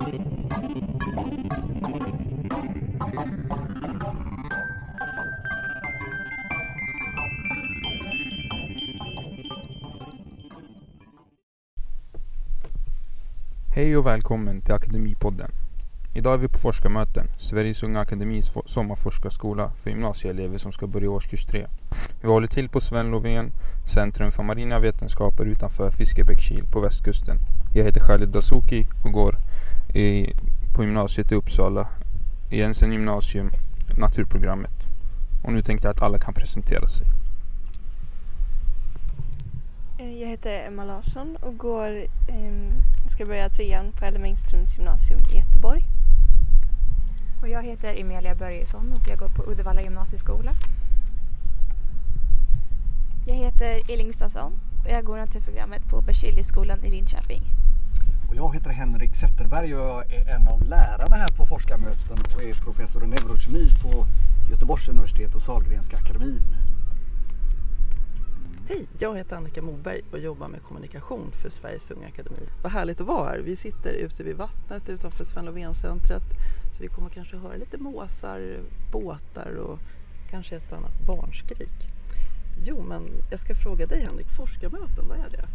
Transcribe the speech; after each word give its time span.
Hej 0.00 0.08
och 13.96 14.06
välkommen 14.06 14.60
till 14.60 14.74
Akademipodden. 14.74 15.50
Idag 16.14 16.34
är 16.34 16.38
vi 16.38 16.48
på 16.48 16.58
forskarmöten, 16.58 17.26
Sveriges 17.38 17.82
Unga 17.82 18.00
Akademis 18.00 18.56
sommarforskarskola 18.64 19.72
för 19.76 19.90
gymnasieelever 19.90 20.58
som 20.58 20.72
ska 20.72 20.86
börja 20.86 21.10
årskurs 21.10 21.44
3. 21.44 21.66
Vi 22.22 22.28
håller 22.28 22.46
till 22.46 22.68
på 22.68 22.80
Sven 22.80 23.10
Lovén, 23.10 23.52
Centrum 23.94 24.30
för 24.30 24.42
marina 24.42 24.78
vetenskaper 24.78 25.46
utanför 25.46 25.90
Fiskebäckskil 25.90 26.64
på 26.72 26.80
västkusten. 26.80 27.36
Jag 27.74 27.84
heter 27.84 28.00
Khalid 28.00 28.28
Dasuki 28.28 28.86
och 29.04 29.12
går 29.12 29.34
i, 29.94 30.32
på 30.74 30.84
gymnasiet 30.84 31.32
i 31.32 31.34
Uppsala, 31.34 31.88
i 32.50 32.58
Jensen 32.58 32.92
gymnasium, 32.92 33.50
naturprogrammet. 33.96 34.86
Och 35.44 35.52
nu 35.52 35.62
tänkte 35.62 35.86
jag 35.86 35.94
att 35.94 36.02
alla 36.02 36.18
kan 36.18 36.34
presentera 36.34 36.88
sig. 36.88 37.06
Jag 39.98 40.28
heter 40.28 40.66
Emma 40.66 40.84
Larsson 40.84 41.36
och 41.36 41.58
går, 41.58 41.96
eh, 42.28 43.08
ska 43.08 43.26
börja 43.26 43.48
trean 43.48 43.92
på 43.98 44.04
Ellen 44.04 44.24
Engströms 44.24 44.76
gymnasium 44.76 45.20
i 45.32 45.36
Göteborg. 45.36 45.82
Och 47.42 47.48
jag 47.48 47.62
heter 47.62 48.00
Emilia 48.00 48.34
Börjesson 48.34 48.92
och 48.92 49.08
jag 49.08 49.18
går 49.18 49.28
på 49.28 49.42
Uddevalla 49.50 49.82
gymnasieskola. 49.82 50.52
Jag 53.26 53.34
heter 53.34 53.92
Elin 53.92 54.06
Gustafsson 54.06 54.60
och 54.84 54.90
jag 54.90 55.04
går 55.04 55.16
naturprogrammet 55.16 55.88
på 55.90 56.00
Berzelii-skolan 56.00 56.84
i 56.84 56.90
Linköping. 56.90 57.59
Och 58.30 58.36
jag 58.36 58.54
heter 58.54 58.70
Henrik 58.70 59.16
Zetterberg 59.16 59.74
och 59.74 59.80
jag 59.80 60.12
är 60.12 60.34
en 60.34 60.48
av 60.48 60.62
lärarna 60.62 61.16
här 61.16 61.28
på 61.28 61.46
forskarmöten 61.46 62.18
och 62.34 62.42
är 62.42 62.54
professor 62.54 63.04
i 63.04 63.06
neurokemi 63.06 63.70
på 63.82 64.06
Göteborgs 64.50 64.88
universitet 64.88 65.34
och 65.34 65.42
Sahlgrenska 65.42 65.96
akademin. 65.96 66.42
Hej, 68.68 68.86
jag 68.98 69.16
heter 69.16 69.36
Annika 69.36 69.62
Moberg 69.62 70.00
och 70.12 70.18
jobbar 70.18 70.48
med 70.48 70.62
kommunikation 70.62 71.30
för 71.32 71.50
Sveriges 71.50 71.90
Unga 71.90 72.06
Akademi. 72.06 72.48
Vad 72.62 72.72
härligt 72.72 73.00
att 73.00 73.06
vara 73.06 73.28
här. 73.28 73.38
Vi 73.38 73.56
sitter 73.56 73.92
ute 73.92 74.22
vid 74.22 74.36
vattnet 74.36 74.88
utanför 74.88 75.24
Sven 75.24 75.44
Lovén-centret 75.44 76.22
så 76.72 76.82
vi 76.82 76.88
kommer 76.88 77.10
kanske 77.10 77.36
höra 77.36 77.56
lite 77.56 77.78
måsar, 77.78 78.58
båtar 78.92 79.54
och 79.56 79.78
kanske 80.30 80.56
ett 80.56 80.72
och 80.72 80.78
annat 80.78 81.06
barnskrik. 81.06 81.88
Jo, 82.62 82.84
men 82.88 83.02
jag 83.30 83.40
ska 83.40 83.54
fråga 83.54 83.86
dig 83.86 84.00
Henrik, 84.00 84.30
forskarmöten, 84.36 85.08
vad 85.08 85.18
är 85.18 85.30
det? 85.30 85.48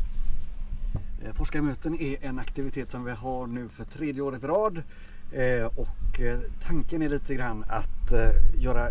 Eh, 1.25 1.33
forskarmöten 1.33 2.01
är 2.01 2.17
en 2.21 2.39
aktivitet 2.39 2.91
som 2.91 3.03
vi 3.03 3.11
har 3.11 3.47
nu 3.47 3.69
för 3.69 3.83
tredje 3.83 4.21
året 4.21 4.43
i 4.43 4.47
rad 4.47 4.83
eh, 5.31 5.65
och 5.65 6.21
eh, 6.21 6.39
tanken 6.61 7.01
är 7.01 7.09
lite 7.09 7.35
grann 7.35 7.65
att 7.67 8.13
göra 8.55 8.89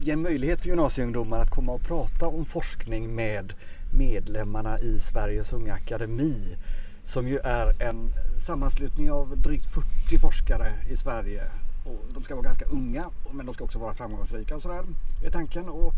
ge 0.00 0.12
en 0.12 0.22
möjlighet 0.22 0.60
för 0.60 0.68
gymnasieungdomar 0.68 1.38
att 1.38 1.50
komma 1.50 1.72
och 1.72 1.80
prata 1.80 2.26
om 2.26 2.44
forskning 2.44 3.14
med 3.14 3.54
medlemmarna 3.92 4.78
i 4.78 4.98
Sveriges 4.98 5.52
Unga 5.52 5.74
Akademi 5.74 6.56
som 7.02 7.28
ju 7.28 7.38
är 7.38 7.82
en 7.82 8.12
sammanslutning 8.46 9.10
av 9.10 9.38
drygt 9.38 9.66
40 9.66 10.18
forskare 10.18 10.72
i 10.90 10.96
Sverige. 10.96 11.42
Och 11.84 12.04
de 12.14 12.22
ska 12.22 12.34
vara 12.34 12.44
ganska 12.44 12.64
unga 12.64 13.04
men 13.32 13.46
de 13.46 13.54
ska 13.54 13.64
också 13.64 13.78
vara 13.78 13.94
framgångsrika 13.94 14.56
och 14.56 14.62
sådär 14.62 14.84
är 15.24 15.30
tanken. 15.30 15.68
Och, 15.68 15.94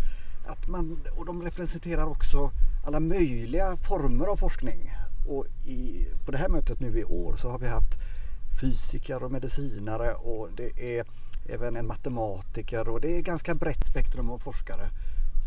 att 0.46 0.68
man, 0.68 1.00
och 1.16 1.26
de 1.26 1.42
representerar 1.42 2.06
också 2.06 2.50
alla 2.86 3.00
möjliga 3.00 3.76
former 3.76 4.26
av 4.26 4.36
forskning. 4.36 4.92
Och 5.28 5.46
i, 5.66 6.06
på 6.24 6.32
det 6.32 6.38
här 6.38 6.48
mötet 6.48 6.80
nu 6.80 6.98
i 6.98 7.04
år 7.04 7.36
så 7.36 7.50
har 7.50 7.58
vi 7.58 7.66
haft 7.66 7.98
fysiker 8.60 9.22
och 9.22 9.32
medicinare 9.32 10.14
och 10.14 10.48
det 10.56 10.98
är 10.98 11.04
även 11.48 11.76
en 11.76 11.86
matematiker 11.86 12.88
och 12.88 13.00
det 13.00 13.18
är 13.18 13.22
ganska 13.22 13.54
brett 13.54 13.86
spektrum 13.86 14.30
av 14.30 14.38
forskare 14.38 14.90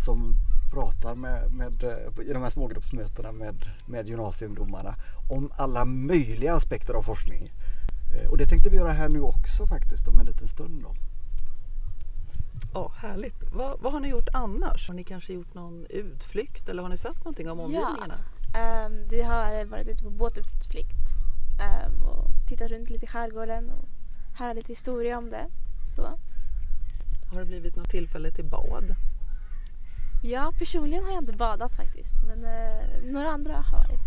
som 0.06 0.35
pratar 0.72 1.16
med, 1.16 1.51
med, 1.53 1.83
eh, 1.83 2.25
i 2.29 2.33
de 2.33 2.41
här 2.41 2.50
smågruppsmötena 2.50 3.31
med, 3.31 3.56
med 3.85 4.07
gymnasieungdomarna 4.07 4.95
om 5.29 5.51
alla 5.57 5.85
möjliga 5.85 6.53
aspekter 6.53 6.94
av 6.94 7.03
forskning. 7.03 7.51
Eh, 8.13 8.29
och 8.29 8.38
det 8.38 8.45
tänkte 8.45 8.69
vi 8.69 8.75
göra 8.75 8.91
här 8.91 9.09
nu 9.09 9.22
också 9.22 9.67
faktiskt 9.67 10.07
om 10.07 10.19
en 10.19 10.25
liten 10.25 10.47
stund. 10.47 10.83
Då. 10.83 10.95
Ja, 12.73 12.91
härligt. 12.95 13.53
Vad, 13.53 13.79
vad, 13.79 13.94
har 13.94 14.00
ni 14.00 14.09
gjort 14.09 14.27
annars? 14.33 14.88
Har 14.88 14.95
ni 14.95 15.03
kanske 15.03 15.33
gjort 15.33 15.53
någon 15.53 15.85
utflykt 15.89 16.69
eller 16.69 16.81
har 16.81 16.89
ni 16.89 16.97
sett 16.97 17.17
någonting 17.17 17.50
om 17.50 17.59
omgivningarna? 17.59 18.16
Ja, 18.17 18.41
um, 18.56 19.07
vi 19.09 19.22
har 19.22 19.66
varit 19.66 19.88
ute 19.88 20.03
på 20.03 20.09
båtutflykt 20.09 21.17
um, 21.88 22.06
och 22.06 22.28
tittat 22.47 22.72
runt 22.72 22.89
lite 22.89 23.06
i 23.06 23.07
skärgården 23.07 23.69
och 23.69 23.85
höra 24.34 24.53
lite 24.53 24.72
historia 24.72 25.17
om 25.17 25.29
det. 25.29 25.47
Så. 25.95 26.19
Har 27.31 27.39
det 27.39 27.45
blivit 27.45 27.75
något 27.75 27.89
tillfälle 27.89 28.31
till 28.31 28.45
bad? 28.45 28.95
Ja, 30.23 30.53
personligen 30.57 31.03
har 31.03 31.12
jag 31.12 31.22
inte 31.22 31.34
badat 31.34 31.75
faktiskt. 31.75 32.16
Men 32.28 32.45
eh, 32.45 33.12
några 33.12 33.29
andra 33.29 33.53
har 33.53 33.78
varit. 33.78 34.00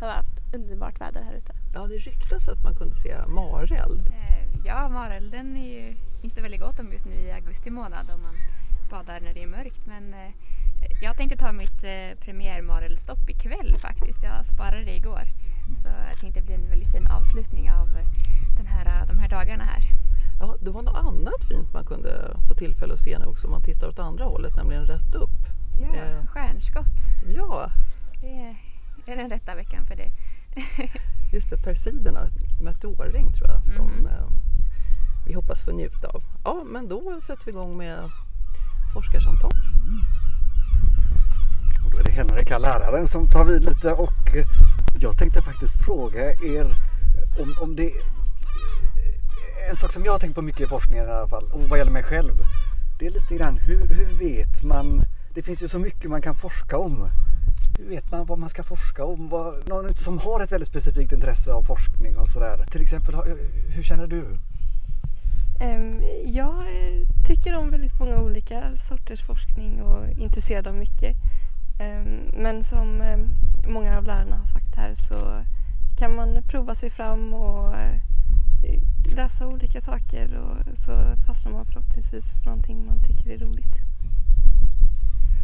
har 0.00 0.08
haft 0.08 0.54
underbart 0.54 1.00
väder 1.00 1.22
här 1.22 1.34
ute. 1.34 1.52
Ja, 1.74 1.86
det 1.86 1.96
ryktas 1.96 2.48
att 2.48 2.62
man 2.62 2.74
kunde 2.74 2.94
se 2.94 3.16
mareld. 3.28 4.08
Eh, 4.08 4.66
ja, 4.66 4.88
marelden 4.88 5.56
är 5.56 5.74
ju, 5.74 5.94
finns 6.20 6.34
det 6.34 6.42
väldigt 6.42 6.60
gott 6.60 6.78
om 6.78 6.92
just 6.92 7.04
nu 7.04 7.14
i 7.14 7.32
augusti 7.32 7.70
månad 7.70 8.10
om 8.14 8.22
man 8.22 8.34
badar 8.90 9.20
när 9.20 9.34
det 9.34 9.42
är 9.42 9.46
mörkt. 9.46 9.86
Men 9.86 10.14
eh, 10.14 10.32
jag 11.00 11.16
tänkte 11.16 11.36
ta 11.38 11.52
mitt 11.52 11.84
eh, 11.84 12.24
premiärmarelstopp 12.24 13.30
ikväll 13.30 13.76
faktiskt. 13.78 14.22
Jag 14.22 14.46
sparade 14.46 14.84
det 14.84 14.96
igår. 14.96 15.22
Så 15.82 15.88
jag 16.08 16.18
tänkte 16.20 16.40
det 16.40 16.46
blir 16.46 16.54
en 16.54 16.68
väldigt 16.68 16.92
fin 16.92 17.06
avslutning 17.06 17.70
av 17.70 17.88
den 18.56 18.66
här, 18.66 19.06
de 19.06 19.18
här 19.18 19.28
dagarna 19.28 19.64
här. 19.64 19.82
Ja, 20.40 20.56
det 20.60 20.70
var 20.70 20.82
något 20.82 20.96
annat 20.96 21.44
fint 21.44 21.72
man 21.72 21.84
kunde 21.84 22.36
få 22.48 22.54
tillfälle 22.54 22.92
att 22.92 23.00
se 23.00 23.18
nu 23.18 23.24
också 23.24 23.46
om 23.46 23.50
man 23.50 23.62
tittar 23.62 23.88
åt 23.88 23.98
andra 23.98 24.24
hållet, 24.24 24.56
nämligen 24.56 24.86
rätt 24.86 25.14
upp. 25.14 25.38
Ja, 25.80 25.94
eh, 25.94 26.26
stjärnskott. 26.26 26.96
Ja. 27.36 27.70
Det 29.06 29.12
är 29.12 29.16
den 29.16 29.30
rätta 29.30 29.54
veckan 29.54 29.84
för 29.84 29.96
det. 29.96 30.10
Just 31.32 31.50
det, 31.50 31.56
Persiderna, 31.56 32.20
meteorregn 32.60 33.32
tror 33.32 33.48
jag, 33.48 33.64
som 33.64 33.90
mm. 33.90 34.06
eh, 34.06 34.28
vi 35.26 35.32
hoppas 35.32 35.62
få 35.62 35.72
njuta 35.72 36.08
av. 36.08 36.22
Ja, 36.44 36.64
men 36.66 36.88
då 36.88 37.20
sätter 37.20 37.44
vi 37.44 37.50
igång 37.50 37.76
med 37.76 38.10
forskarsamtal. 38.94 39.50
Mm. 39.52 40.25
Och 41.96 42.04
då 42.04 42.10
är 42.10 42.14
det 42.14 42.20
Henrik, 42.20 42.50
läraren, 42.50 43.08
som 43.08 43.28
tar 43.28 43.44
vid 43.44 43.64
lite 43.64 43.92
och 43.92 44.36
eh, 44.36 44.46
jag 45.00 45.18
tänkte 45.18 45.42
faktiskt 45.42 45.84
fråga 45.84 46.30
er 46.30 46.74
om, 47.40 47.56
om 47.60 47.76
det 47.76 47.86
eh, 47.86 49.70
en 49.70 49.76
sak 49.76 49.92
som 49.92 50.04
jag 50.04 50.12
har 50.12 50.18
tänkt 50.18 50.34
på 50.34 50.42
mycket 50.42 50.60
i 50.60 50.66
forskningen 50.66 51.08
i 51.08 51.10
alla 51.10 51.28
fall, 51.28 51.44
och 51.52 51.68
vad 51.68 51.78
gäller 51.78 51.92
mig 51.92 52.02
själv, 52.02 52.32
det 52.98 53.06
är 53.06 53.10
lite 53.10 53.34
grann 53.34 53.56
hur, 53.56 53.86
hur 53.88 54.18
vet 54.18 54.62
man, 54.62 55.04
det 55.34 55.42
finns 55.42 55.62
ju 55.62 55.68
så 55.68 55.78
mycket 55.78 56.10
man 56.10 56.22
kan 56.22 56.34
forska 56.34 56.78
om. 56.78 57.10
Hur 57.78 57.88
vet 57.88 58.10
man 58.10 58.26
vad 58.26 58.38
man 58.38 58.48
ska 58.48 58.62
forska 58.62 59.04
om? 59.04 59.28
Vad, 59.28 59.68
någon 59.68 59.96
som 59.96 60.18
har 60.18 60.40
ett 60.40 60.52
väldigt 60.52 60.68
specifikt 60.68 61.12
intresse 61.12 61.52
av 61.52 61.62
forskning 61.62 62.16
och 62.16 62.28
sådär. 62.28 62.66
Till 62.70 62.82
exempel, 62.82 63.14
eh, 63.14 63.20
hur 63.74 63.82
känner 63.82 64.06
du? 64.06 64.38
Ehm, 65.60 66.02
jag 66.24 66.54
tycker 67.26 67.56
om 67.56 67.70
väldigt 67.70 67.98
många 67.98 68.16
olika 68.16 68.62
sorters 68.76 69.26
forskning 69.26 69.82
och 69.82 70.04
är 70.04 70.20
intresserad 70.20 70.66
av 70.66 70.74
mycket. 70.74 71.16
Ehm, 71.78 72.30
men 72.32 72.64
som 72.64 73.00
ehm, 73.00 73.28
många 73.66 73.98
av 73.98 74.04
lärarna 74.04 74.36
har 74.36 74.46
sagt 74.46 74.76
här 74.76 74.94
så 74.94 75.42
kan 75.98 76.14
man 76.14 76.42
prova 76.48 76.74
sig 76.74 76.90
fram 76.90 77.34
och 77.34 77.74
eh, 77.76 78.00
läsa 79.16 79.46
olika 79.46 79.80
saker 79.80 80.38
och 80.38 80.78
så 80.78 80.92
fastnar 81.26 81.52
man 81.52 81.66
förhoppningsvis 81.66 82.32
för 82.32 82.44
någonting 82.44 82.86
man 82.86 83.00
tycker 83.02 83.30
är 83.30 83.38
roligt. 83.38 83.76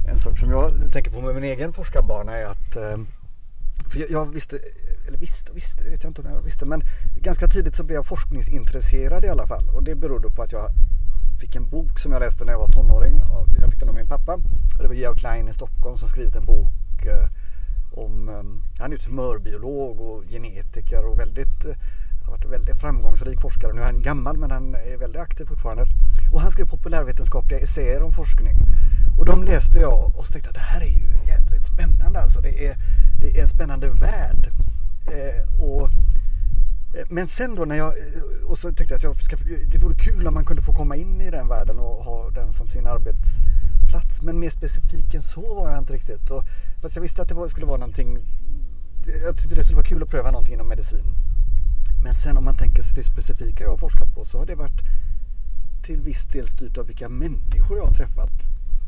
En 0.09 0.19
sak 0.19 0.39
som 0.39 0.51
jag 0.51 0.93
tänker 0.93 1.11
på 1.11 1.21
med 1.21 1.35
min 1.35 1.45
egen 1.45 1.73
forskarbana 1.73 2.33
är 2.33 2.47
att 2.47 2.77
ehm, 2.77 3.07
för 3.91 4.13
jag 4.13 4.27
visste, 4.27 4.59
eller 5.09 5.19
visste 5.19 5.53
visste, 5.53 5.85
det 5.85 5.91
vet 5.91 6.05
jag 6.05 6.11
inte 6.11 6.23
om 6.23 6.29
jag 6.29 6.43
visste, 6.43 6.67
men 6.67 6.83
ganska 7.17 7.49
tidigt 7.49 7.77
så 7.77 7.85
blev 7.85 7.95
jag 7.95 8.07
forskningsintresserad 8.07 9.25
i 9.25 9.29
alla 9.29 9.47
fall 9.47 9.69
och 9.75 9.83
det 9.83 9.95
berodde 9.95 10.31
på 10.31 10.43
att 10.43 10.53
jag 10.53 10.71
fick 11.43 11.57
en 11.57 11.69
bok 11.69 11.99
som 11.99 12.13
jag 12.13 12.21
läste 12.21 12.45
när 12.45 12.53
jag 12.53 12.59
var 12.59 12.69
tonåring. 12.69 13.23
Jag 13.61 13.71
fick 13.71 13.81
den 13.81 13.89
av 13.89 13.95
min 13.95 14.07
pappa 14.07 14.35
och 14.77 14.83
det 14.83 14.89
var 14.89 14.95
Georg 14.95 15.19
Klein 15.19 15.49
i 15.49 15.53
Stockholm 15.53 15.97
som 15.97 16.09
skrivit 16.09 16.37
en 16.37 16.45
bok 16.45 17.07
eh, 17.07 17.29
om, 17.93 18.29
ehm, 18.29 18.63
han 18.79 18.93
är 18.93 18.97
tumörbiolog 18.97 19.93
typ 19.93 20.01
och 20.01 20.25
genetiker 20.31 21.05
och 21.05 21.19
väldigt 21.19 21.65
eh, 21.65 21.75
har 22.25 22.33
varit 22.33 22.45
en 22.45 22.51
väldigt 22.51 22.81
framgångsrik 22.81 23.41
forskare. 23.41 23.73
Nu 23.73 23.81
är 23.81 23.85
han 23.85 24.03
gammal 24.03 24.37
men 24.37 24.51
han 24.51 24.75
är 24.75 24.99
väldigt 24.99 25.23
aktiv 25.23 25.45
fortfarande. 25.45 25.85
Och 26.33 26.41
han 26.41 26.51
skrev 26.51 26.67
populärvetenskapliga 26.67 27.59
essäer 27.59 28.03
om 28.03 28.13
forskning. 28.13 28.57
Och 29.19 29.25
de 29.25 29.43
läste 29.43 29.79
jag 29.79 30.13
och 30.17 30.25
så 30.27 30.33
tänkte 30.33 30.49
jag 30.49 30.55
det 30.55 30.69
här 30.73 30.81
är 30.81 30.95
ju 31.01 31.09
jädrigt 31.27 31.67
spännande. 31.67 32.21
Alltså 32.21 32.41
det 32.41 32.67
är, 32.67 32.77
det 33.21 33.39
är 33.39 33.43
en 33.43 33.49
spännande 33.49 33.89
värld. 33.89 34.51
Eh, 35.07 35.63
och, 35.63 35.89
men 37.09 37.27
sen 37.29 37.55
då 37.55 37.65
när 37.65 37.77
jag, 37.77 37.95
och 38.47 38.59
så 38.59 38.73
tänkte 38.73 38.95
jag 38.95 38.97
att 38.97 39.03
jag 39.03 39.17
ska, 39.17 39.37
det 39.67 39.79
vore 39.79 39.95
kul 39.95 40.27
om 40.27 40.35
man 40.35 40.45
kunde 40.45 40.63
få 40.63 40.75
komma 40.75 40.97
in 40.97 41.21
i 41.21 41.31
den 41.31 41.49
världen 41.49 41.79
och 41.79 42.05
ha 42.05 42.31
den 42.31 42.53
som 42.53 42.69
sin 42.69 42.87
arbetsplats. 42.87 44.23
Men 44.23 44.41
mer 44.41 44.51
specifik 44.51 45.15
än 45.15 45.23
så 45.23 45.55
var 45.55 45.71
jag 45.71 45.79
inte 45.79 45.93
riktigt. 45.93 46.31
Och, 46.31 46.45
fast 46.83 46.97
jag 46.97 47.03
visste 47.03 47.23
att 47.23 47.29
det 47.29 47.35
var, 47.35 47.49
skulle 47.49 47.67
vara 47.67 47.79
någonting, 47.79 48.19
jag 49.25 49.37
tyckte 49.37 49.55
det 49.55 49.63
skulle 49.63 49.77
vara 49.77 49.87
kul 49.87 50.03
att 50.03 50.09
pröva 50.09 50.31
någonting 50.31 50.55
inom 50.55 50.69
medicin. 50.69 51.05
Men 52.05 52.15
sen 52.15 52.37
om 52.37 52.45
man 52.45 52.57
tänker 52.57 52.83
sig 52.83 52.95
det 52.95 53.05
specifika 53.05 53.65
jag 53.65 53.71
har 53.71 53.77
forskat 53.77 54.15
på 54.15 54.25
så 54.25 54.39
har 54.39 54.47
det 54.47 54.55
varit 54.55 54.81
till 55.83 56.01
viss 56.01 56.25
del 56.25 56.47
styrt 56.47 56.79
av 56.79 56.87
vilka 56.87 57.09
människor 57.09 57.77
jag 57.77 57.85
har 57.85 57.95
träffat. 57.95 58.33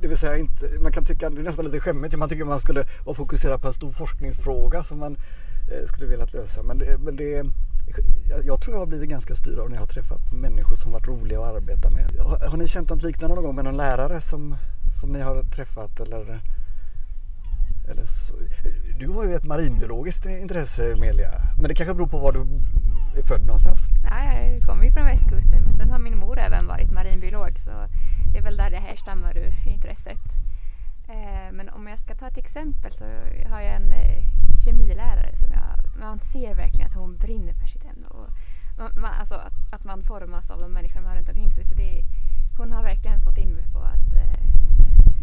Det 0.01 0.09
vill 0.09 0.19
säga 0.19 0.37
inte, 0.37 0.65
man 0.83 0.93
kan 0.93 1.05
tycka, 1.05 1.31
det 1.31 1.41
är 1.41 1.45
nästan 1.45 1.65
lite 1.65 1.81
skämmigt, 1.81 2.19
man 2.19 2.29
tycker 2.29 2.45
man 2.45 2.61
skulle 2.61 2.87
vara 3.05 3.17
fokuserad 3.17 3.63
på 3.63 3.69
en 3.69 3.75
stor 3.75 3.93
forskningsfråga 3.93 4.85
som 4.85 4.99
man 4.99 5.17
eh, 5.73 5.87
skulle 5.87 6.07
velat 6.07 6.33
lösa. 6.33 6.63
Men, 6.63 6.79
det, 6.79 6.99
men 6.99 7.17
det, 7.17 7.47
jag, 8.29 8.47
jag 8.47 8.61
tror 8.61 8.75
jag 8.75 8.81
har 8.81 8.87
blivit 8.87 9.09
ganska 9.09 9.35
styrd 9.35 9.59
av 9.59 9.69
när 9.69 9.77
jag 9.77 9.83
har 9.83 9.87
träffat 9.87 10.33
människor 10.33 10.77
som 10.77 10.93
varit 10.93 11.09
roliga 11.09 11.41
att 11.41 11.55
arbeta 11.57 11.91
med. 11.91 12.11
Har, 12.21 12.49
har 12.49 12.57
ni 12.57 12.67
känt 12.67 12.91
något 12.91 13.03
liknande 13.03 13.35
någon 13.35 13.45
gång 13.45 13.55
med 13.55 13.65
någon 13.65 13.77
lärare 13.77 14.21
som, 14.21 14.57
som 15.01 15.11
ni 15.11 15.21
har 15.21 15.43
träffat 15.43 16.01
eller 16.01 16.41
eller 17.89 18.05
så, 18.05 18.35
du 18.99 19.09
har 19.09 19.25
ju 19.25 19.35
ett 19.35 19.45
marinbiologiskt 19.45 20.27
intresse 20.27 20.93
Emilia, 20.93 21.31
men 21.57 21.69
det 21.69 21.75
kanske 21.75 21.95
beror 21.95 22.07
på 22.07 22.19
var 22.19 22.33
du 22.33 22.41
är 23.19 23.23
född 23.23 23.47
någonstans? 23.47 23.79
Ja, 24.05 24.25
jag 24.25 24.61
kommer 24.61 24.85
ju 24.85 24.91
från 24.91 25.05
västkusten 25.05 25.65
men 25.65 25.75
sen 25.75 25.91
har 25.91 25.99
min 25.99 26.19
mor 26.19 26.39
även 26.39 26.67
varit 26.67 26.91
marinbiolog 26.93 27.59
så 27.59 27.71
det 28.33 28.39
är 28.39 28.43
väl 28.43 28.57
där 28.57 28.71
det 28.71 28.77
härstammar 28.77 29.39
ur 29.39 29.55
intresset. 29.67 30.25
Eh, 31.09 31.53
men 31.53 31.69
om 31.69 31.87
jag 31.87 31.99
ska 31.99 32.15
ta 32.15 32.27
ett 32.27 32.39
exempel 32.39 32.93
så 32.93 33.05
har 33.51 33.61
jag 33.61 33.75
en 33.75 33.93
eh, 33.93 34.25
kemilärare 34.65 35.37
som 35.37 35.49
jag, 35.53 36.01
man 36.01 36.19
ser 36.19 36.55
verkligen 36.55 36.87
att 36.87 36.95
hon 36.95 37.17
brinner 37.17 37.53
för 37.53 37.67
sitt 37.67 37.85
ämne. 37.85 38.07
Och 38.07 38.29
man, 38.79 39.13
alltså 39.21 39.35
att, 39.35 39.73
att, 39.73 39.85
man 39.85 40.03
formas 40.03 40.51
av 40.51 40.61
de 40.61 40.73
människor 40.73 41.01
man 41.01 41.11
har 41.11 41.17
runt 41.17 41.29
omkring 41.29 41.51
sig. 41.51 41.65
Så 41.65 41.75
det, 41.75 42.05
hon 42.57 42.73
har 42.73 42.83
verkligen 42.83 43.21
fått 43.21 43.39
in 43.39 43.55
mig 43.55 43.67
på 43.73 43.79
att 43.79 44.15
eh, 44.15 44.45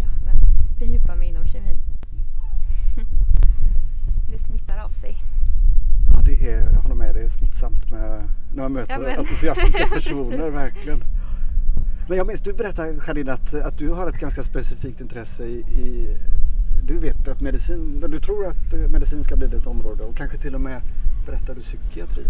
ja, 0.01 0.09
men 0.25 0.35
fördjupa 0.77 1.15
mig 1.15 1.27
inom 1.27 1.45
kemin. 1.45 1.81
det 4.29 4.39
smittar 4.39 4.77
av 4.77 4.89
sig. 4.89 5.15
Ja, 6.13 6.21
det 6.25 6.51
är, 6.51 6.73
jag 6.73 6.81
håller 6.81 6.95
med, 6.95 7.15
det 7.15 7.21
är 7.21 7.29
smittsamt 7.29 7.91
med, 7.91 8.29
när 8.53 8.63
man 8.63 8.73
möter 8.73 9.09
ja, 9.09 9.17
entusiastiska 9.17 9.87
personer, 9.93 10.49
verkligen. 10.49 11.03
Men 12.07 12.17
jag 12.17 12.27
minns, 12.27 12.41
du 12.41 12.53
berättade 12.53 12.99
Shadid 12.99 13.29
att, 13.29 13.53
att 13.53 13.77
du 13.77 13.89
har 13.89 14.07
ett 14.07 14.19
ganska 14.19 14.43
specifikt 14.43 15.01
intresse 15.01 15.45
i, 15.45 15.59
i 15.59 16.17
du 16.87 16.97
vet 16.97 17.27
att 17.27 17.41
medicin, 17.41 17.99
du 18.09 18.19
tror 18.19 18.45
att 18.45 18.73
eh, 18.73 18.79
medicin 18.79 19.23
ska 19.23 19.35
bli 19.35 19.47
ditt 19.47 19.67
område 19.67 20.03
och 20.03 20.17
kanske 20.17 20.37
till 20.37 20.55
och 20.55 20.61
med 20.61 20.81
berättar 21.25 21.55
du 21.55 21.61
psykiatri. 21.61 22.23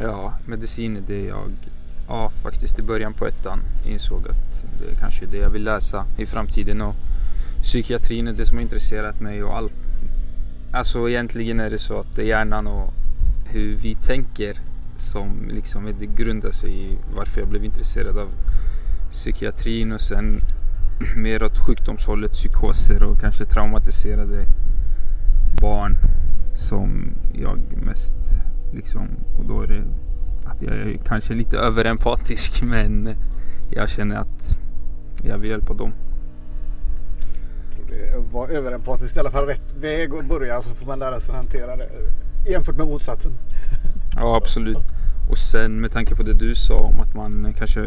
Ja, 0.00 0.34
medicin 0.46 0.96
är 0.96 1.00
det 1.00 1.24
jag, 1.24 1.50
ja 2.08 2.30
faktiskt 2.30 2.78
i 2.78 2.82
början 2.82 3.14
på 3.14 3.26
ettan 3.26 3.60
insåg 3.86 4.28
att 4.28 4.62
det 4.80 4.92
är 4.92 4.98
kanske 5.00 5.24
är 5.24 5.28
det 5.28 5.38
jag 5.38 5.50
vill 5.50 5.64
läsa 5.64 6.06
i 6.18 6.26
framtiden 6.26 6.80
och 6.80 6.94
psykiatrin 7.62 8.26
är 8.26 8.32
det 8.32 8.46
som 8.46 8.56
har 8.56 8.62
intresserat 8.62 9.20
mig 9.20 9.42
och 9.42 9.56
allt. 9.56 9.74
Alltså 10.72 11.08
egentligen 11.08 11.60
är 11.60 11.70
det 11.70 11.78
så 11.78 12.00
att 12.00 12.16
det 12.16 12.22
är 12.22 12.26
hjärnan 12.26 12.66
och 12.66 12.92
hur 13.46 13.76
vi 13.76 13.94
tänker 13.94 14.58
som 14.96 15.50
liksom 15.50 15.88
det 15.98 16.06
grundar 16.06 16.50
sig 16.50 16.70
i 16.70 16.98
varför 17.16 17.40
jag 17.40 17.48
blev 17.48 17.64
intresserad 17.64 18.18
av 18.18 18.28
psykiatrin 19.10 19.92
och 19.92 20.00
sen 20.00 20.40
mer 21.16 21.42
åt 21.42 21.58
sjukdomshållet, 21.58 22.32
psykoser 22.32 23.02
och 23.02 23.20
kanske 23.20 23.44
traumatiserade 23.44 24.46
barn 25.60 25.96
som 26.54 27.14
jag 27.32 27.58
mest 27.86 28.16
liksom 28.72 29.08
och 29.38 29.44
då 29.44 29.62
är 29.62 29.66
det 29.66 29.82
att 30.44 30.62
jag 30.62 30.74
är 30.74 30.98
kanske 31.06 31.34
lite 31.34 31.58
överempatisk 31.58 32.62
men 32.64 33.16
jag 33.70 33.88
känner 33.88 34.16
att 34.16 34.58
jag 35.22 35.38
vill 35.38 35.50
hjälpa 35.50 35.74
dem 35.74 35.92
vara 38.32 38.48
överempatisk 38.48 39.16
i 39.16 39.20
alla 39.20 39.30
fall 39.30 39.46
rätt 39.46 39.76
väg 39.76 40.14
att 40.14 40.28
börja 40.28 40.62
så 40.62 40.74
får 40.74 40.86
man 40.86 40.98
lära 40.98 41.20
sig 41.20 41.30
att 41.30 41.36
hantera 41.36 41.76
det 41.76 41.88
jämfört 42.50 42.76
med 42.76 42.86
motsatsen. 42.86 43.32
Ja 44.16 44.36
absolut. 44.36 44.76
Och 45.30 45.38
sen 45.38 45.80
med 45.80 45.92
tanke 45.92 46.14
på 46.14 46.22
det 46.22 46.32
du 46.32 46.54
sa 46.54 46.74
om 46.74 47.00
att 47.00 47.14
man 47.14 47.54
kanske 47.58 47.80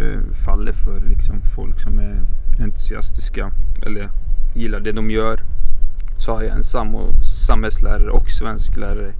faller 0.46 0.72
för 0.72 1.02
liksom 1.10 1.42
folk 1.42 1.80
som 1.80 2.00
är 2.00 2.22
entusiastiska 2.60 3.52
eller 3.86 4.10
gillar 4.56 4.80
det 4.80 4.92
de 4.92 5.10
gör. 5.10 5.44
Så 6.18 6.34
har 6.34 6.44
jag 6.44 6.56
en 6.56 6.64
sam 6.64 6.96
samhällslärare 7.24 8.12
och 8.12 8.30
svensklärare 8.30 9.14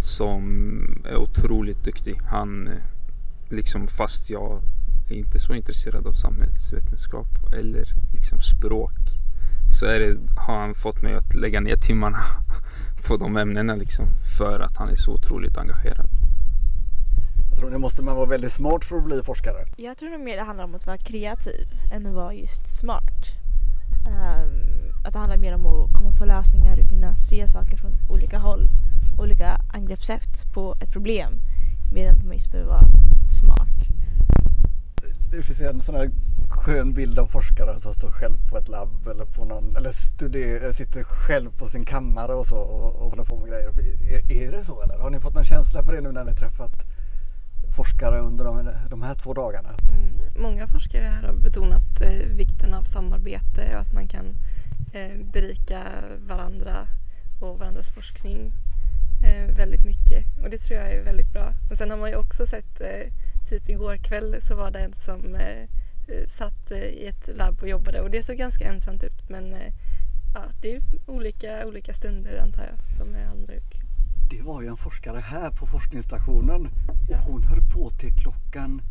som 0.00 1.04
är 1.10 1.16
otroligt 1.16 1.84
duktig. 1.84 2.20
Han 2.24 2.68
eh, 2.68 2.74
liksom 3.48 3.88
fast 3.88 4.30
jag 4.30 4.62
är 5.08 5.14
inte 5.14 5.38
så 5.38 5.54
intresserad 5.54 6.06
av 6.06 6.12
samhällsvetenskap 6.12 7.28
eller 7.52 7.84
liksom 8.12 8.40
språk 8.40 9.20
så 9.70 9.86
är 9.86 10.00
det, 10.00 10.18
har 10.36 10.60
han 10.60 10.74
fått 10.74 11.02
mig 11.02 11.14
att 11.14 11.34
lägga 11.34 11.60
ner 11.60 11.76
timmarna 11.76 12.18
på 13.06 13.16
de 13.16 13.36
ämnena 13.36 13.74
liksom. 13.74 14.06
För 14.38 14.60
att 14.60 14.76
han 14.76 14.88
är 14.88 14.94
så 14.94 15.12
otroligt 15.12 15.58
engagerad. 15.58 16.19
Tror 17.60 17.70
det 17.70 17.78
måste 17.78 18.02
man 18.02 18.16
vara 18.16 18.26
väldigt 18.26 18.52
smart 18.52 18.84
för 18.84 18.96
att 18.96 19.04
bli 19.04 19.22
forskare. 19.22 19.64
Jag 19.76 19.98
tror 19.98 20.10
nog 20.10 20.20
mer 20.20 20.36
det 20.36 20.42
handlar 20.42 20.64
om 20.64 20.74
att 20.74 20.86
vara 20.86 20.98
kreativ 20.98 21.68
än 21.92 22.06
att 22.06 22.14
vara 22.14 22.34
just 22.34 22.78
smart. 22.78 23.26
Um, 24.06 25.04
att 25.04 25.12
det 25.12 25.18
handlar 25.18 25.36
mer 25.36 25.54
om 25.54 25.66
att 25.66 25.92
komma 25.92 26.12
på 26.18 26.24
lösningar 26.24 26.80
och 26.80 26.88
kunna 26.88 27.16
se 27.16 27.48
saker 27.48 27.76
från 27.76 27.92
olika 28.08 28.38
håll. 28.38 28.68
Olika 29.18 29.60
angreppssätt 29.72 30.52
på 30.54 30.76
ett 30.80 30.92
problem. 30.92 31.32
Mer 31.92 32.06
än 32.06 32.16
att 32.16 32.24
man 32.24 32.32
just 32.32 32.50
behöver 32.50 32.70
vara 32.70 32.88
smart. 33.40 33.78
Det 35.30 35.42
finns 35.42 35.60
en 35.60 35.80
sån 35.80 35.94
här 35.94 36.10
skön 36.50 36.92
bild 36.92 37.18
av 37.18 37.26
forskaren 37.26 37.80
som 37.80 37.92
står 37.92 38.10
själv 38.10 38.36
på 38.50 38.58
ett 38.58 38.68
labb 38.68 39.08
eller, 39.08 39.24
på 39.24 39.44
någon, 39.44 39.76
eller 39.76 39.90
studer, 39.90 40.72
sitter 40.72 41.02
själv 41.02 41.50
på 41.58 41.66
sin 41.66 41.84
kammare 41.84 42.34
och 42.34 42.46
så 42.46 42.56
och, 42.56 43.02
och 43.02 43.10
håller 43.10 43.24
på 43.24 43.36
med 43.36 43.48
grejer. 43.48 43.70
Är, 44.12 44.32
är 44.32 44.52
det 44.52 44.62
så 44.62 44.82
eller? 44.82 44.98
Har 44.98 45.10
ni 45.10 45.20
fått 45.20 45.34
någon 45.34 45.44
känsla 45.44 45.82
för 45.82 45.92
det 45.92 46.00
nu 46.00 46.12
när 46.12 46.24
ni 46.24 46.34
träffat 46.34 46.89
forskare 47.80 48.18
under 48.18 48.44
de, 48.44 48.70
de 48.90 49.02
här 49.02 49.14
två 49.14 49.34
dagarna? 49.34 49.68
Mm, 49.68 50.42
många 50.42 50.66
forskare 50.66 51.04
här 51.04 51.22
har 51.22 51.34
betonat 51.34 52.00
eh, 52.00 52.36
vikten 52.36 52.74
av 52.74 52.82
samarbete 52.82 53.62
och 53.74 53.80
att 53.80 53.92
man 53.92 54.08
kan 54.08 54.26
eh, 54.92 55.16
berika 55.32 55.80
varandra 56.28 56.76
och 57.40 57.58
varandras 57.58 57.90
forskning 57.90 58.52
eh, 59.24 59.56
väldigt 59.56 59.84
mycket 59.84 60.24
och 60.42 60.50
det 60.50 60.56
tror 60.56 60.80
jag 60.80 60.92
är 60.92 61.04
väldigt 61.04 61.32
bra. 61.32 61.52
Men 61.68 61.76
sen 61.76 61.90
har 61.90 61.98
man 61.98 62.10
ju 62.10 62.16
också 62.16 62.46
sett 62.46 62.80
eh, 62.80 63.12
typ 63.50 63.68
igår 63.68 63.96
kväll 63.96 64.36
så 64.40 64.56
var 64.56 64.70
det 64.70 64.78
en 64.78 64.92
som 64.92 65.34
eh, 65.34 65.62
eh, 66.08 66.26
satt 66.26 66.70
eh, 66.70 66.78
i 66.78 67.06
ett 67.06 67.28
labb 67.36 67.58
och 67.62 67.68
jobbade 67.68 68.00
och 68.00 68.10
det 68.10 68.22
såg 68.22 68.36
ganska 68.36 68.64
ensamt 68.64 69.04
ut 69.04 69.28
men 69.28 69.52
eh, 69.52 69.72
ja, 70.34 70.42
det 70.62 70.74
är 70.74 70.82
olika, 71.06 71.66
olika 71.66 71.92
stunder 71.92 72.42
antar 72.42 72.62
jag 72.62 72.92
som 72.96 73.14
är 73.14 73.26
andra 73.30 73.54
det 74.30 74.42
var 74.42 74.62
ju 74.62 74.68
en 74.68 74.76
forskare 74.76 75.18
här 75.18 75.50
på 75.50 75.66
forskningsstationen 75.66 76.68
och 77.08 77.16
hon 77.16 77.42
höll 77.42 77.62
på 77.74 77.90
till 77.90 78.12
klockan 78.16 78.82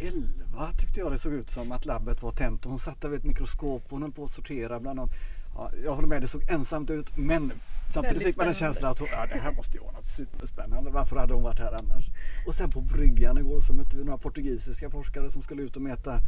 11 0.00 0.72
tyckte 0.78 1.00
jag 1.00 1.12
det 1.12 1.18
såg 1.18 1.32
ut 1.32 1.50
som 1.50 1.72
att 1.72 1.86
labbet 1.86 2.22
var 2.22 2.30
tänt 2.30 2.64
och 2.64 2.70
hon 2.70 2.78
satt 2.78 3.00
där 3.00 3.08
vid 3.08 3.18
ett 3.18 3.24
mikroskop 3.24 3.82
och 3.84 3.90
hon 3.90 4.02
höll 4.02 4.12
på 4.12 4.24
att 4.24 4.30
sortera 4.30 4.80
bland 4.80 5.00
annat. 5.00 5.10
Ja, 5.54 5.70
jag 5.84 5.94
håller 5.94 6.08
med, 6.08 6.22
det 6.22 6.28
såg 6.28 6.50
ensamt 6.50 6.90
ut 6.90 7.16
men 7.16 7.52
samtidigt 7.94 8.26
fick 8.26 8.36
man 8.36 8.48
en 8.48 8.54
känsla 8.54 8.88
att 8.88 9.00
ja, 9.00 9.26
det 9.32 9.38
här 9.38 9.52
måste 9.52 9.76
ju 9.76 9.82
vara 9.82 9.92
något 9.92 10.06
superspännande. 10.06 10.90
Varför 10.90 11.16
hade 11.16 11.34
hon 11.34 11.42
varit 11.42 11.58
här 11.58 11.72
annars? 11.72 12.04
Och 12.46 12.54
sen 12.54 12.70
på 12.70 12.80
bryggan 12.80 13.38
igår 13.38 13.60
så 13.60 13.72
mötte 13.74 13.96
vi 13.96 14.04
några 14.04 14.18
portugisiska 14.18 14.90
forskare 14.90 15.30
som 15.30 15.42
skulle 15.42 15.62
ut 15.62 15.76
och 15.76 15.82
mäta 15.82 16.20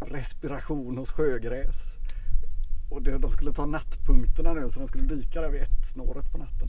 respiration 0.00 0.98
hos 0.98 1.12
sjögräs. 1.12 1.98
Och 2.90 3.02
det, 3.02 3.18
de 3.18 3.30
skulle 3.30 3.52
ta 3.52 3.66
nattpunkterna 3.66 4.52
nu 4.52 4.70
så 4.70 4.80
de 4.80 4.88
skulle 4.88 5.04
dyka 5.04 5.40
där 5.40 5.50
vid 5.50 5.62
ett 5.62 5.86
snåret 5.92 6.32
på 6.32 6.38
natten. 6.38 6.68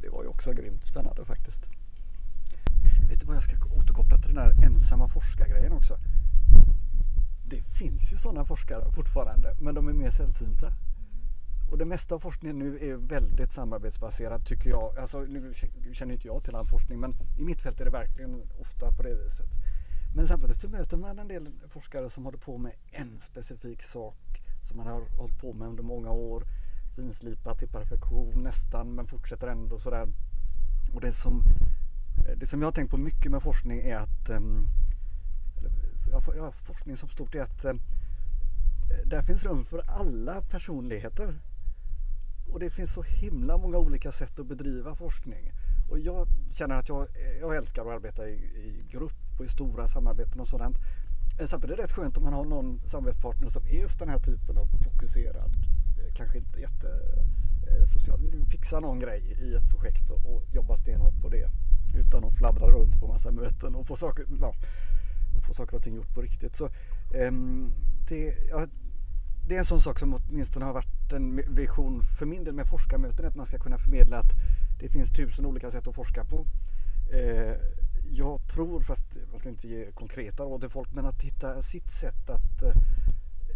Det 0.00 0.08
var 0.08 0.22
ju 0.22 0.28
också 0.28 0.52
grymt 0.52 0.86
spännande 0.86 1.24
faktiskt. 1.24 1.60
Vet 3.08 3.20
du 3.20 3.26
vad 3.26 3.36
jag 3.36 3.42
ska 3.42 3.74
återkoppla 3.74 4.18
till 4.18 4.34
den 4.34 4.44
där 4.44 4.66
ensamma 4.66 5.08
forskargrejen 5.08 5.72
också. 5.72 5.98
Det 7.46 7.62
finns 7.62 8.12
ju 8.12 8.16
sådana 8.16 8.44
forskare 8.44 8.92
fortfarande 8.92 9.56
men 9.60 9.74
de 9.74 9.88
är 9.88 9.92
mer 9.92 10.10
sällsynta. 10.10 10.72
Och 11.70 11.78
det 11.78 11.84
mesta 11.84 12.14
av 12.14 12.18
forskningen 12.18 12.58
nu 12.58 12.78
är 12.78 12.96
väldigt 12.96 13.52
samarbetsbaserad 13.52 14.46
tycker 14.46 14.70
jag. 14.70 14.98
Alltså, 14.98 15.20
nu 15.20 15.52
känner 15.92 16.14
inte 16.14 16.26
jag 16.26 16.44
till 16.44 16.54
all 16.54 16.66
forskning 16.66 17.00
men 17.00 17.14
i 17.38 17.42
mitt 17.42 17.62
fält 17.62 17.80
är 17.80 17.84
det 17.84 17.90
verkligen 17.90 18.42
ofta 18.60 18.92
på 18.92 19.02
det 19.02 19.14
viset. 19.14 19.48
Men 20.16 20.26
samtidigt 20.26 20.56
så 20.56 20.68
möter 20.68 20.96
man 20.96 21.18
en 21.18 21.28
del 21.28 21.48
forskare 21.68 22.10
som 22.10 22.24
håller 22.24 22.38
på 22.38 22.58
med 22.58 22.72
en 22.90 23.20
specifik 23.20 23.82
sak 23.82 24.40
som 24.62 24.76
man 24.76 24.86
har 24.86 25.02
hållit 25.18 25.40
på 25.40 25.52
med 25.52 25.68
under 25.68 25.82
många 25.82 26.10
år. 26.10 26.44
Finslipat 26.96 27.58
till 27.58 27.68
perfektion 27.68 28.42
nästan 28.42 28.94
men 28.94 29.06
fortsätter 29.06 29.46
ändå 29.46 29.78
sådär. 29.78 30.08
Och 30.94 31.00
det 31.00 31.12
som, 31.12 31.44
eh, 32.28 32.38
det 32.38 32.46
som 32.46 32.60
jag 32.60 32.66
har 32.66 32.72
tänkt 32.72 32.90
på 32.90 32.96
mycket 32.96 33.30
med 33.30 33.42
forskning 33.42 33.80
är 33.80 33.96
att 33.96 34.28
ehm, 34.30 34.68
ja, 36.36 36.52
forskning 36.52 36.96
som 36.96 37.08
stort 37.08 37.34
är 37.34 37.42
att 37.42 37.64
ehm, 37.64 37.80
eh, 38.90 39.08
där 39.08 39.22
finns 39.22 39.44
rum 39.44 39.64
för 39.64 39.78
alla 39.78 40.42
personligheter. 40.42 41.34
Och 42.52 42.60
det 42.60 42.70
finns 42.70 42.92
så 42.92 43.02
himla 43.02 43.58
många 43.58 43.78
olika 43.78 44.12
sätt 44.12 44.38
att 44.38 44.46
bedriva 44.46 44.94
forskning. 44.94 45.52
Och 45.90 45.98
jag 45.98 46.28
känner 46.52 46.74
att 46.74 46.88
jag, 46.88 47.00
eh, 47.00 47.38
jag 47.40 47.56
älskar 47.56 47.82
att 47.82 47.96
arbeta 47.96 48.28
i, 48.28 48.34
i 48.34 48.86
grupp 48.90 49.38
och 49.38 49.44
i 49.44 49.48
stora 49.48 49.86
samarbeten 49.86 50.40
och 50.40 50.48
sådant. 50.48 50.76
Samtidigt 51.46 51.72
är 51.72 51.76
det 51.76 51.82
rätt 51.82 51.92
skönt 51.92 52.16
om 52.16 52.24
man 52.24 52.32
har 52.32 52.44
någon 52.44 52.80
samarbetspartner 52.86 53.48
som 53.48 53.62
är 53.66 53.80
just 53.80 53.98
den 53.98 54.08
här 54.08 54.18
typen 54.18 54.58
av 54.58 54.66
fokuserad, 54.84 55.50
kanske 56.14 56.38
inte 56.38 56.60
jätte 56.60 56.88
eh, 57.70 57.84
social, 57.84 58.20
fixa 58.50 58.80
någon 58.80 58.98
grej 58.98 59.36
i 59.40 59.54
ett 59.54 59.70
projekt 59.70 60.10
och, 60.10 60.34
och 60.34 60.42
jobba 60.52 60.76
stenhårt 60.76 61.20
på 61.22 61.28
det 61.28 61.50
utan 61.94 62.24
att 62.24 62.34
fladdra 62.34 62.66
runt 62.66 63.00
på 63.00 63.06
massa 63.06 63.30
möten 63.30 63.74
och 63.74 63.86
få 63.86 63.96
saker, 63.96 64.26
ja, 64.40 64.54
få 65.46 65.54
saker 65.54 65.76
och 65.76 65.82
ting 65.82 65.94
gjort 65.94 66.14
på 66.14 66.22
riktigt. 66.22 66.56
Så, 66.56 66.70
um, 67.28 67.72
det, 68.08 68.36
ja, 68.50 68.66
det 69.48 69.54
är 69.54 69.58
en 69.58 69.64
sån 69.64 69.80
sak 69.80 69.98
som 69.98 70.14
åtminstone 70.14 70.64
har 70.64 70.72
varit 70.72 71.12
en 71.12 71.54
vision 71.54 72.02
för 72.18 72.26
min 72.26 72.44
del 72.44 72.54
med 72.54 72.68
forskarmöten, 72.68 73.26
att 73.26 73.34
man 73.34 73.46
ska 73.46 73.58
kunna 73.58 73.78
förmedla 73.78 74.18
att 74.18 74.32
det 74.80 74.88
finns 74.88 75.10
tusen 75.10 75.46
olika 75.46 75.70
sätt 75.70 75.88
att 75.88 75.94
forska 75.94 76.24
på. 76.24 76.46
Uh, 77.14 77.54
jag 78.10 78.40
tror, 78.48 78.80
fast 78.80 79.06
man 79.30 79.40
ska 79.40 79.48
inte 79.48 79.68
ge 79.68 79.92
konkreta 79.92 80.42
råd 80.42 80.60
till 80.60 80.70
folk, 80.70 80.94
men 80.94 81.06
att 81.06 81.22
hitta 81.22 81.62
sitt 81.62 81.90
sätt 81.90 82.30
att 82.30 82.62
uh, 82.62 82.72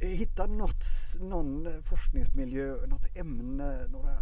hitta 0.00 0.46
något, 0.46 0.84
någon 1.20 1.66
eh, 1.66 1.72
forskningsmiljö, 1.82 2.86
något 2.86 3.16
ämne, 3.16 3.86
några 3.86 4.18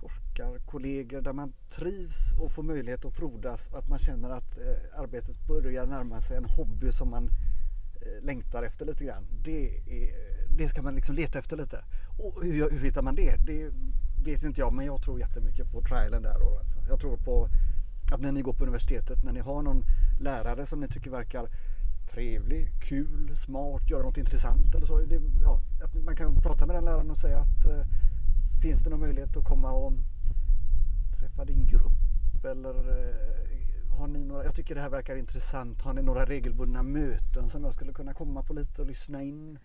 forskarkollegor 0.00 1.20
där 1.20 1.32
man 1.32 1.52
trivs 1.70 2.32
och 2.38 2.52
får 2.52 2.62
möjlighet 2.62 3.04
att 3.04 3.14
frodas 3.14 3.68
och 3.68 3.78
att 3.78 3.88
man 3.88 3.98
känner 3.98 4.30
att 4.30 4.58
eh, 4.58 5.00
arbetet 5.00 5.46
börjar 5.46 5.86
närma 5.86 6.20
sig 6.20 6.36
en 6.36 6.44
hobby 6.44 6.92
som 6.92 7.10
man 7.10 7.24
eh, 8.02 8.24
längtar 8.24 8.62
efter 8.62 8.86
lite 8.86 9.04
grann. 9.04 9.26
Det, 9.44 9.66
är, 9.76 10.10
det 10.58 10.68
ska 10.68 10.82
man 10.82 10.94
liksom 10.94 11.14
leta 11.14 11.38
efter 11.38 11.56
lite. 11.56 11.84
Och 12.18 12.44
hur, 12.44 12.70
hur 12.70 12.80
hittar 12.80 13.02
man 13.02 13.14
det? 13.14 13.36
Det 13.46 13.70
vet 14.24 14.42
inte 14.42 14.60
jag, 14.60 14.72
men 14.72 14.86
jag 14.86 15.02
tror 15.02 15.20
jättemycket 15.20 15.72
på 15.72 15.82
trialen 15.82 16.22
där. 16.22 16.58
Alltså. 16.58 16.78
Jag 16.88 17.00
tror 17.00 17.16
på 17.16 17.48
att 18.12 18.20
när 18.20 18.32
ni 18.32 18.42
går 18.42 18.52
på 18.52 18.62
universitetet, 18.62 19.24
när 19.24 19.32
ni 19.32 19.40
har 19.40 19.62
någon 19.62 19.84
lärare 20.20 20.66
som 20.66 20.80
ni 20.80 20.88
tycker 20.88 21.10
verkar 21.10 21.48
trevlig, 22.06 22.68
kul, 22.80 23.36
smart, 23.36 23.90
göra 23.90 24.02
något 24.02 24.16
intressant 24.16 24.74
eller 24.74 24.86
så. 24.86 24.98
Det, 24.98 25.20
ja, 25.42 25.60
att 25.84 25.94
man 25.94 26.16
kan 26.16 26.34
prata 26.42 26.66
med 26.66 26.76
den 26.76 26.84
läraren 26.84 27.10
och 27.10 27.16
säga 27.16 27.38
att 27.38 27.64
eh, 27.64 27.86
finns 28.62 28.82
det 28.82 28.90
någon 28.90 29.00
möjlighet 29.00 29.36
att 29.36 29.44
komma 29.44 29.72
och 29.72 29.92
träffa 31.18 31.44
din 31.44 31.66
grupp 31.66 32.44
eller 32.44 32.74
eh, 32.74 33.34
har 33.98 34.06
ni 34.06 34.24
några, 34.24 34.44
jag 34.44 34.54
tycker 34.54 34.74
det 34.74 34.80
här 34.80 34.90
verkar 34.90 35.16
intressant, 35.16 35.82
har 35.82 35.92
ni 35.92 36.02
några 36.02 36.24
regelbundna 36.24 36.82
möten 36.82 37.48
som 37.48 37.64
jag 37.64 37.74
skulle 37.74 37.92
kunna 37.92 38.14
komma 38.14 38.42
på 38.42 38.52
lite 38.52 38.82
och 38.82 38.88
lyssna 38.88 39.22
in? 39.22 39.58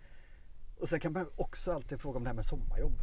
Och 0.80 0.90
sen 0.90 1.00
kan 1.00 1.14
man 1.14 1.26
också 1.36 1.72
alltid 1.72 2.00
fråga 2.00 2.18
om 2.18 2.24
det 2.24 2.30
här 2.30 2.36
med 2.36 2.46
sommarjobb. 2.46 3.02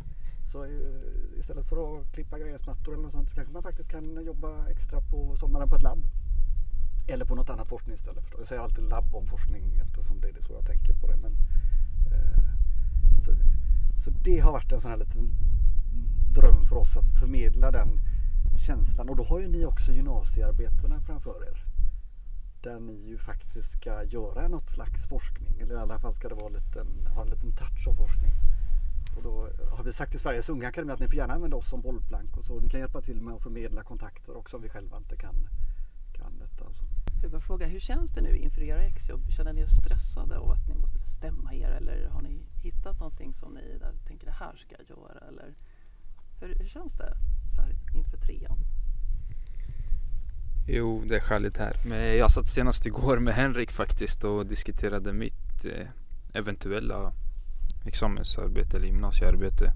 Så 0.53 0.65
eh, 0.65 1.39
istället 1.39 1.69
för 1.69 2.01
att 2.01 2.13
klippa 2.13 2.39
gräsmattor 2.39 2.93
eller 2.93 3.03
något 3.03 3.13
sånt 3.13 3.31
så 3.31 3.37
kanske 3.37 3.53
man 3.53 3.63
faktiskt 3.63 3.91
kan 3.91 4.25
jobba 4.25 4.67
extra 4.69 5.01
på 5.01 5.37
sommaren 5.37 5.69
på 5.69 5.77
ett 5.77 5.83
labb. 5.83 6.05
Eller 7.09 7.25
på 7.25 7.35
något 7.35 7.51
annat 7.51 7.69
forskningsställe 7.69 8.21
förstås. 8.21 8.39
Jag 8.39 8.49
säger 8.49 8.63
alltid 8.63 8.85
labb 8.85 9.15
om 9.15 9.27
forskning 9.27 9.81
eftersom 9.85 10.21
det 10.21 10.29
är 10.29 10.43
så 10.43 10.53
jag 10.53 10.67
tänker 10.67 10.95
på 10.95 11.07
det. 11.07 11.17
Men, 11.17 11.33
eh, 12.13 12.45
så, 13.25 13.35
så, 14.05 14.11
det 14.11 14.39
har 14.39 14.53
varit 14.53 14.73
en 14.73 14.81
sån 14.81 14.91
här 14.91 14.99
liten 14.99 15.31
dröm 16.35 16.65
för 16.65 16.77
oss 16.77 16.97
att 16.97 17.21
förmedla 17.21 17.71
den 17.71 18.01
känslan. 18.67 19.09
Och 19.09 19.17
då 19.17 19.23
har 19.23 19.41
ju 19.41 19.49
ni 19.49 19.65
också 19.65 19.93
gymnasiearbetena 19.93 21.01
framför 21.01 21.45
er. 21.49 21.65
Där 22.63 22.81
ni 22.81 22.93
ju 22.93 23.19
faktiskt 23.19 23.73
ska 23.73 24.05
göra 24.05 24.49
något 24.49 24.69
slags 24.69 25.09
forskning. 25.09 25.61
Eller 25.61 25.75
i 25.75 25.79
alla 25.79 25.99
fall 25.99 26.15
ska 26.15 26.29
det 26.29 26.35
vara 26.35 26.49
liten, 26.49 27.07
ha 27.07 27.23
en 27.23 27.31
liten 27.31 27.53
touch 27.53 27.89
av 27.89 27.95
forskning. 27.95 28.33
Och 29.17 29.23
då 29.23 29.49
har 29.71 29.85
vi 29.85 29.93
sagt 29.93 30.11
till 30.11 30.21
Sveriges 30.21 30.49
Unga 30.49 30.69
Akademi 30.69 30.93
att 30.93 31.01
ni 31.01 31.07
får 31.07 31.15
gärna 31.15 31.35
använda 31.35 31.57
oss 31.57 31.69
som 31.69 31.81
bollplank 31.81 32.37
och 32.37 32.45
så. 32.45 32.59
Vi 32.59 32.69
kan 32.69 32.81
hjälpa 32.81 33.01
till 33.01 33.23
med 33.23 33.35
att 33.35 33.43
förmedla 33.43 33.83
kontakter 33.83 34.37
också 34.37 34.57
om 34.57 34.63
vi 34.63 34.69
själva 34.69 34.97
inte 34.97 35.17
kan, 35.17 35.49
detta. 36.57 36.69
Alltså. 36.69 36.85
Jag 37.23 37.31
bara 37.31 37.41
fråga, 37.41 37.67
hur 37.67 37.81
känns 37.81 38.11
det 38.11 38.21
nu 38.21 38.37
inför 38.37 38.63
era 38.63 38.83
exjobb? 38.83 39.31
Känner 39.31 39.53
ni 39.53 39.61
er 39.61 39.67
stressade 39.67 40.39
av 40.39 40.51
att 40.51 40.69
ni 40.69 40.75
måste 40.75 40.99
bestämma 40.99 41.55
er 41.55 41.71
eller 41.71 42.09
har 42.09 42.23
ni 42.23 42.41
hittat 42.63 43.01
någonting 43.01 43.33
som 43.33 43.55
ni 43.55 43.81
tänker 44.07 44.27
det 44.27 44.33
här 44.33 44.57
ska 44.57 44.75
jag 44.79 44.99
göra? 44.99 45.29
Eller 45.29 45.55
hur, 46.41 46.55
hur 46.59 46.69
känns 46.69 46.93
det 46.93 47.17
så 47.57 47.63
här 47.63 47.75
inför 47.95 48.17
trean? 48.17 48.59
Jo, 50.69 51.05
det 51.09 51.17
är 51.17 51.21
skäligt 51.21 51.57
här. 51.57 51.77
Men 51.85 52.17
jag 52.17 52.31
satt 52.31 52.47
senast 52.47 52.87
igår 52.87 53.19
med 53.19 53.35
Henrik 53.35 53.71
faktiskt 53.71 54.25
och 54.25 54.47
diskuterade 54.47 55.13
mitt 55.13 55.65
eh, 55.65 55.87
eventuella 56.33 57.13
examensarbete 57.85 58.77
eller 58.77 58.87
gymnasiearbete. 58.87 59.73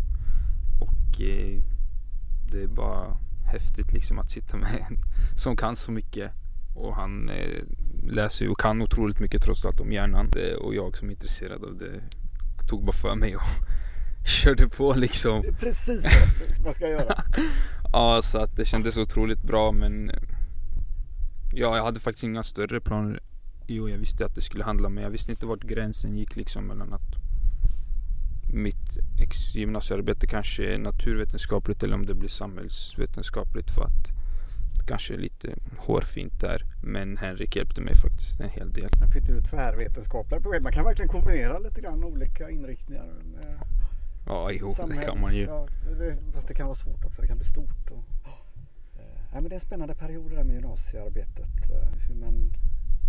Och 0.80 1.20
eh, 1.20 1.62
det 2.52 2.62
är 2.62 2.68
bara 2.68 3.16
häftigt 3.44 3.92
liksom 3.92 4.18
att 4.18 4.30
sitta 4.30 4.56
med 4.56 4.86
en 4.90 4.96
som 5.36 5.56
kan 5.56 5.76
så 5.76 5.92
mycket. 5.92 6.32
Och 6.74 6.96
han 6.96 7.28
eh, 7.28 7.62
läser 8.08 8.44
ju 8.44 8.50
och 8.50 8.60
kan 8.60 8.82
otroligt 8.82 9.20
mycket 9.20 9.42
trots 9.42 9.64
allt 9.64 9.80
om 9.80 9.92
hjärnan. 9.92 10.30
Det, 10.30 10.54
och 10.54 10.74
jag 10.74 10.96
som 10.96 11.08
är 11.08 11.12
intresserad 11.12 11.64
av 11.64 11.76
det 11.76 12.00
tog 12.68 12.84
bara 12.84 12.92
för 12.92 13.14
mig 13.14 13.36
och 13.36 13.42
körde 14.26 14.66
på 14.66 14.94
liksom. 14.94 15.42
Precis 15.60 16.04
vad 16.56 16.64
man 16.64 16.74
ska 16.74 16.88
göra. 16.88 17.24
ja, 17.92 18.22
så 18.22 18.38
att 18.38 18.56
det 18.56 18.64
kändes 18.64 18.96
otroligt 18.96 19.42
bra 19.42 19.72
men 19.72 20.10
Ja, 21.52 21.76
jag 21.76 21.84
hade 21.84 22.00
faktiskt 22.00 22.24
inga 22.24 22.42
större 22.42 22.80
planer. 22.80 23.20
Jo, 23.66 23.88
jag 23.88 23.98
visste 23.98 24.24
att 24.24 24.34
det 24.34 24.40
skulle 24.40 24.64
handla 24.64 24.88
men 24.88 25.04
jag 25.04 25.10
visste 25.10 25.30
inte 25.30 25.46
vart 25.46 25.62
gränsen 25.62 26.16
gick 26.16 26.36
liksom 26.36 26.64
mellan 26.64 26.92
att 26.92 27.16
mitt 28.52 28.98
gymnasiearbete 29.54 30.26
kanske 30.26 30.74
är 30.74 30.78
naturvetenskapligt 30.78 31.82
eller 31.82 31.94
om 31.94 32.06
det 32.06 32.14
blir 32.14 32.28
samhällsvetenskapligt 32.28 33.70
för 33.70 33.82
att 33.82 34.06
det 34.06 34.19
kanske 34.90 35.16
lite 35.16 35.48
hårfint 35.76 36.40
där. 36.40 36.62
Men 36.82 37.16
Henrik 37.16 37.56
hjälpte 37.56 37.80
mig 37.80 37.94
faktiskt 37.94 38.40
en 38.40 38.48
hel 38.48 38.72
del. 38.72 38.90
Sen 38.98 39.10
finns 39.10 39.24
det 39.24 39.32
ju 39.32 39.42
tvärvetenskapliga 39.42 40.40
program. 40.40 40.62
Man 40.62 40.72
kan 40.72 40.84
verkligen 40.84 41.08
kombinera 41.08 41.58
lite 41.58 41.80
grann 41.80 42.04
olika 42.04 42.50
inriktningar. 42.50 43.06
Med 43.32 43.58
ja, 44.26 44.52
jo, 44.52 44.74
det 44.88 45.04
kan 45.04 45.20
man 45.20 45.34
ju. 45.34 45.44
Ja, 45.44 45.68
fast 46.34 46.48
det 46.48 46.54
kan 46.54 46.66
vara 46.66 46.76
svårt 46.76 47.04
också. 47.04 47.22
Det 47.22 47.28
kan 47.28 47.38
bli 47.38 47.46
stort. 47.46 47.90
Och, 47.90 48.04
ja, 49.32 49.40
men 49.40 49.44
det 49.44 49.52
är 49.52 49.54
en 49.54 49.60
spännande 49.60 49.94
period 49.94 50.30
det 50.30 50.36
där 50.36 50.44
med 50.44 50.54
gymnasiearbetet. 50.54 51.70
Eh, 51.70 52.08
hur 52.08 52.14
man, 52.14 52.52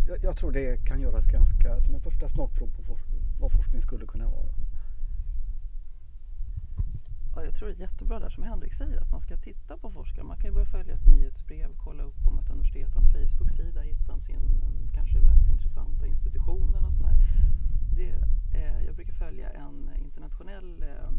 jag, 0.07 0.17
jag 0.23 0.37
tror 0.37 0.51
det 0.51 0.85
kan 0.85 1.01
göras 1.01 1.25
ganska 1.27 1.81
som 1.81 1.95
en 1.95 2.01
första 2.01 2.27
smakprov 2.27 2.67
på 2.67 2.97
vad 3.39 3.51
forskning 3.51 3.81
skulle 3.81 4.05
kunna 4.05 4.27
vara. 4.29 4.49
Ja, 7.35 7.43
jag 7.45 7.55
tror 7.55 7.67
det 7.69 7.75
är 7.75 7.79
jättebra 7.79 8.19
där 8.19 8.29
som 8.29 8.43
Henrik 8.43 8.73
säger 8.73 9.01
att 9.01 9.11
man 9.11 9.21
ska 9.21 9.37
titta 9.37 9.77
på 9.77 9.89
forskare. 9.89 10.23
Man 10.23 10.37
kan 10.37 10.49
ju 10.49 10.53
börja 10.53 10.65
följa 10.65 10.93
ett 10.93 11.05
nyhetsbrev, 11.05 11.75
kolla 11.77 12.03
upp 12.03 12.27
om 12.27 12.39
ett 12.39 12.49
universitet 12.49 12.93
har 12.93 13.01
en 13.01 13.07
Facebook-sida, 13.07 13.81
hitta 13.81 14.19
sin 14.19 14.61
kanske 14.93 15.21
mest 15.21 15.49
intressanta 15.49 16.07
institutionen 16.07 16.85
och 16.85 16.93
sådär. 16.93 17.15
Det, 17.95 18.11
eh, 18.57 18.85
jag 18.85 18.95
brukar 18.95 19.13
följa 19.13 19.49
en 19.49 19.89
internationell 19.95 20.83
eh, 20.83 21.11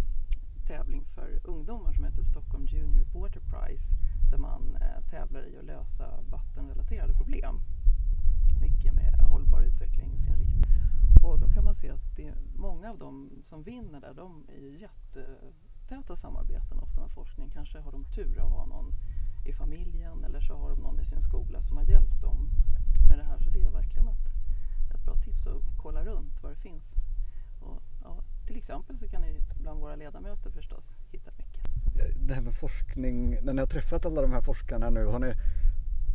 tävling 0.67 1.05
för 1.05 1.41
ungdomar 1.45 1.93
som 1.93 2.05
heter 2.05 2.23
Stockholm 2.23 2.67
Junior 2.67 3.05
Water 3.15 3.41
Prize 3.41 3.95
där 4.31 4.39
man 4.39 4.77
eh, 4.81 5.05
tävlar 5.11 5.47
i 5.49 5.59
att 5.59 5.65
lösa 5.65 6.21
vattenrelaterade 6.31 7.15
problem. 7.15 7.61
Mycket 8.61 8.95
med 8.95 9.15
hållbar 9.21 9.63
utvecklingsinriktning. 9.63 10.65
Och 11.23 11.41
då 11.41 11.49
kan 11.49 11.65
man 11.65 11.75
se 11.75 11.91
att 11.91 12.17
det, 12.17 12.35
många 12.57 12.91
av 12.91 12.99
dem 12.99 13.31
som 13.45 13.63
vinner 13.63 14.01
där, 14.01 14.15
de 14.15 14.47
är 14.49 14.81
jätte 14.81 15.27
täta 15.93 16.17
samarbeten 16.17 16.79
ofta 16.79 17.01
med 17.01 17.11
forskning. 17.11 17.51
Kanske 17.51 17.79
har 17.79 17.93
de 17.93 18.05
tur 18.05 18.39
att 18.39 18.51
ha 18.51 18.67
någon 18.67 18.95
i 19.45 19.53
familjen 19.53 20.25
eller 20.25 20.41
så 20.41 20.55
har 20.55 20.71
de 20.71 20.81
någon 20.81 21.01
i 21.01 21.05
sin 21.05 21.23
skola 21.23 21.61
som 21.63 21.77
har 21.77 21.85
hjälpt 21.85 22.21
dem 22.21 22.49
med 23.09 23.19
det 23.19 23.25
här. 23.25 23.39
Så 23.39 23.51
det 23.51 23.63
är 23.63 23.71
verkligen 23.71 24.09
ett, 24.09 24.27
ett 24.95 25.05
bra 25.05 25.15
tips 25.15 25.47
att 25.47 25.63
kolla 25.77 26.05
runt 26.05 26.43
vad 26.43 26.53
det 26.53 26.57
finns. 26.57 26.85
Och, 27.61 27.83
ja, 28.03 28.25
till 28.47 28.57
exempel 28.57 28.99
så 28.99 29.09
kan 29.09 29.23
ni 29.23 29.41
bland 29.61 29.81
våra 29.81 29.97
ledamöter 29.97 30.51
förstås 30.51 30.97
hitta 31.11 31.31
mycket. 31.39 31.63
Det 32.29 32.35
här 32.35 32.43
med 32.43 32.55
forskning, 32.55 33.39
när 33.43 33.53
ni 33.53 33.61
har 33.61 33.67
träffat 33.67 34.07
alla 34.07 34.23
de 34.23 34.33
här 34.33 34.43
forskarna 34.43 34.91
nu, 34.91 35.05
har 35.05 35.19
ni 35.19 35.35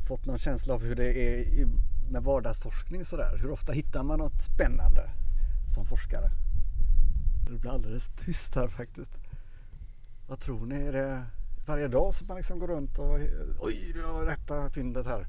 fått 0.08 0.26
någon 0.26 0.38
känsla 0.38 0.74
av 0.74 0.82
hur 0.82 0.96
det 0.96 1.12
är 1.14 1.68
med 2.10 2.24
vardagsforskning 2.24 3.06
sådär? 3.06 3.38
Hur 3.42 3.52
ofta 3.52 3.74
hittar 3.74 4.04
man 4.04 4.20
något 4.20 4.42
spännande 4.42 5.10
som 5.76 5.86
forskare? 5.86 6.32
Det 7.48 7.60
blir 7.60 7.72
alldeles 7.72 8.10
tyst 8.26 8.56
här 8.56 8.68
faktiskt. 8.68 9.12
Vad 10.30 10.40
tror 10.40 10.66
ni? 10.66 10.76
Är 10.76 10.94
det 10.94 11.26
varje 11.66 11.88
dag 11.88 12.16
som 12.16 12.28
man 12.28 12.38
liksom 12.38 12.60
går 12.60 12.68
runt 12.68 13.00
och 13.00 13.20
oj, 13.60 13.92
du 13.94 14.06
har 14.06 14.26
rätta 14.26 14.70
fyndet 14.70 15.06
här? 15.06 15.28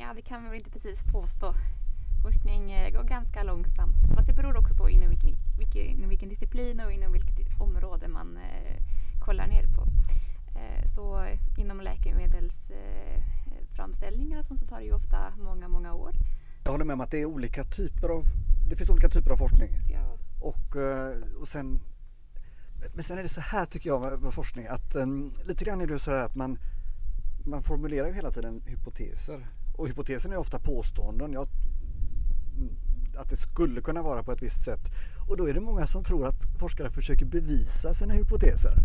Ja, 0.00 0.14
det 0.14 0.22
kan 0.22 0.42
man 0.42 0.50
väl 0.50 0.58
inte 0.58 0.70
precis 0.70 1.02
påstå. 1.12 1.52
Forskning 2.22 2.72
eh, 2.72 2.90
går 2.90 3.02
ganska 3.02 3.42
långsamt. 3.42 3.96
Fast 4.14 4.28
det 4.28 4.34
beror 4.34 4.56
också 4.56 4.74
på 4.74 4.90
inom 4.90 5.08
vilken, 5.08 5.30
vilken, 5.58 5.82
inom 5.82 6.08
vilken 6.08 6.28
disciplin 6.28 6.80
och 6.80 6.92
inom 6.92 7.12
vilket 7.12 7.60
område 7.60 8.08
man 8.08 8.36
eh, 8.36 8.76
kollar 9.24 9.46
ner 9.46 9.64
på. 9.76 9.82
Eh, 10.58 10.84
så 10.86 11.26
inom 11.58 11.80
läkemedelsframställningar 11.80 14.38
eh, 14.38 14.42
så 14.42 14.56
tar 14.56 14.78
det 14.78 14.84
ju 14.84 14.92
ofta 14.92 15.32
många, 15.44 15.68
många 15.68 15.94
år. 15.94 16.12
Jag 16.64 16.72
håller 16.72 16.84
med 16.84 16.94
om 16.94 17.00
att 17.00 17.10
det 17.10 17.20
är 17.20 17.24
olika 17.24 17.64
typer 17.64 18.08
av, 18.08 18.24
det 18.70 18.76
finns 18.76 18.90
olika 18.90 19.08
typer 19.08 19.30
av 19.30 19.36
forskning. 19.36 19.70
Ja. 19.92 20.18
Och, 20.40 20.76
eh, 20.76 21.16
och 21.40 21.48
sen 21.48 21.80
men 22.94 23.04
sen 23.04 23.18
är 23.18 23.22
det 23.22 23.28
så 23.28 23.40
här 23.40 23.66
tycker 23.66 23.90
jag 23.90 24.00
med, 24.00 24.20
med 24.20 24.34
forskning 24.34 24.66
att 24.66 24.96
um, 24.96 25.32
lite 25.44 25.64
grann 25.64 25.80
är 25.80 25.86
det 25.86 25.98
så 25.98 26.10
här 26.10 26.24
att 26.24 26.34
man, 26.34 26.58
man 27.44 27.62
formulerar 27.62 28.08
ju 28.08 28.14
hela 28.14 28.30
tiden 28.30 28.62
hypoteser. 28.66 29.46
Och 29.76 29.88
hypotesen 29.88 30.32
är 30.32 30.36
ofta 30.36 30.58
påståenden. 30.58 31.32
Jag, 31.32 31.48
att 33.16 33.30
det 33.30 33.36
skulle 33.36 33.80
kunna 33.80 34.02
vara 34.02 34.22
på 34.22 34.32
ett 34.32 34.42
visst 34.42 34.64
sätt. 34.64 34.80
Och 35.28 35.36
då 35.36 35.48
är 35.48 35.54
det 35.54 35.60
många 35.60 35.86
som 35.86 36.04
tror 36.04 36.26
att 36.26 36.42
forskare 36.58 36.90
försöker 36.90 37.26
bevisa 37.26 37.94
sina 37.94 38.14
hypoteser. 38.14 38.76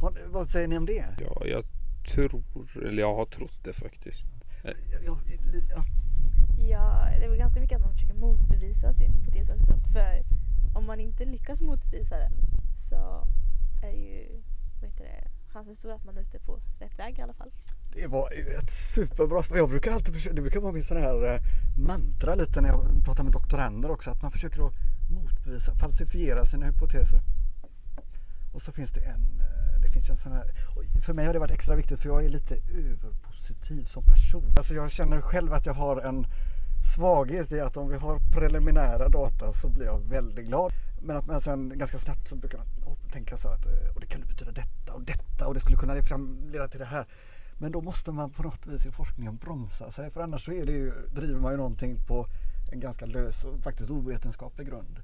Har, 0.00 0.18
vad 0.26 0.50
säger 0.50 0.68
ni 0.68 0.78
om 0.78 0.86
det? 0.86 1.04
Ja, 1.20 1.46
jag 1.46 1.64
tror, 2.14 2.42
eller 2.88 3.02
jag 3.02 3.14
har 3.14 3.26
trott 3.26 3.64
det 3.64 3.72
faktiskt. 3.72 4.28
Ja, 4.64 4.70
ja, 5.06 5.84
Ja, 6.58 7.08
det 7.18 7.24
är 7.24 7.28
väl 7.28 7.38
ganska 7.38 7.60
mycket 7.60 7.76
att 7.76 7.84
man 7.84 7.92
försöker 7.92 8.14
motbevisa 8.14 8.92
sin 8.94 9.12
hypotes 9.12 9.48
också. 9.50 9.72
För 9.92 10.24
om 10.74 10.86
man 10.86 11.00
inte 11.00 11.24
lyckas 11.24 11.60
motbevisa 11.60 12.18
den 12.18 12.32
så 12.76 13.26
är 13.86 13.96
ju 13.96 14.42
vad 14.80 14.90
heter 14.90 15.04
det, 15.04 15.28
chansen 15.52 15.74
stor 15.74 15.92
att 15.92 16.04
man 16.04 16.16
är 16.16 16.20
ute 16.20 16.38
på 16.38 16.60
rätt 16.78 16.98
väg 16.98 17.18
i 17.18 17.22
alla 17.22 17.32
fall. 17.32 17.50
Det 17.94 18.06
var 18.06 18.32
ett 18.58 18.70
superbra 18.70 19.42
svar. 19.42 19.56
Jag 19.56 19.68
brukar 19.68 19.92
alltid 19.92 20.14
försöka, 20.14 20.34
det 20.34 20.42
brukar 20.42 20.60
vara 20.60 20.72
min 20.72 20.82
sån 20.82 20.96
här 20.96 21.34
eh, 21.34 21.40
mantra 21.78 22.34
lite 22.34 22.60
när 22.60 22.68
jag 22.68 23.04
pratar 23.04 23.24
med 23.24 23.32
doktorander 23.32 23.90
också. 23.90 24.10
Att 24.10 24.22
man 24.22 24.30
försöker 24.30 24.66
att 24.66 24.72
motbevisa, 25.10 25.74
falsifiera 25.74 26.44
sina 26.44 26.66
hypoteser. 26.66 27.20
Och 28.54 28.62
så 28.62 28.72
finns 28.72 28.90
det 28.90 29.00
en, 29.00 29.40
eh, 29.40 29.80
det 29.82 29.90
finns 29.90 30.10
en 30.10 30.16
sån 30.16 30.32
här, 30.32 30.44
och 30.76 31.02
för 31.04 31.14
mig 31.14 31.26
har 31.26 31.32
det 31.32 31.38
varit 31.38 31.54
extra 31.54 31.76
viktigt 31.76 32.00
för 32.00 32.08
jag 32.08 32.24
är 32.24 32.28
lite 32.28 32.54
överpositiv 32.54 33.84
som 33.84 34.02
person. 34.02 34.52
Alltså 34.56 34.74
jag 34.74 34.90
känner 34.90 35.20
själv 35.20 35.52
att 35.52 35.66
jag 35.66 35.74
har 35.74 36.00
en 36.00 36.26
svaghet 36.94 37.52
i 37.52 37.60
att 37.60 37.76
om 37.76 37.88
vi 37.88 37.96
har 37.96 38.18
preliminära 38.32 39.08
data 39.08 39.52
så 39.52 39.68
blir 39.68 39.86
jag 39.86 39.98
väldigt 39.98 40.46
glad. 40.46 40.72
Men 41.02 41.16
att 41.16 41.26
man 41.26 41.40
sen 41.40 41.78
ganska 41.78 41.98
snabbt 41.98 42.28
så 42.28 42.36
brukar 42.36 42.58
man 42.58 42.95
tänka 43.12 43.36
så 43.36 43.48
här 43.48 43.54
att 43.54 43.66
eh, 43.66 43.94
och 43.94 44.00
det 44.00 44.06
kan 44.06 44.20
betyda 44.20 44.52
detta 44.52 44.94
och 44.94 45.02
detta 45.02 45.48
och 45.48 45.54
det 45.54 45.60
skulle 45.60 45.76
kunna 45.76 45.94
leda 45.94 46.68
till 46.68 46.80
det 46.80 46.86
här. 46.86 47.06
Men 47.58 47.72
då 47.72 47.80
måste 47.80 48.12
man 48.12 48.30
på 48.30 48.42
något 48.42 48.66
vis 48.66 48.86
i 48.86 48.90
forskningen 48.90 49.36
bromsa 49.36 49.90
sig 49.90 50.10
för 50.10 50.20
annars 50.20 50.44
så 50.44 50.52
är 50.52 50.66
det 50.66 50.72
ju, 50.72 50.92
driver 51.14 51.40
man 51.40 51.52
ju 51.52 51.56
någonting 51.56 52.00
på 52.06 52.26
en 52.72 52.80
ganska 52.80 53.06
lös 53.06 53.44
och 53.44 53.60
faktiskt 53.62 53.90
ovetenskaplig 53.90 54.68
grund. 54.68 55.00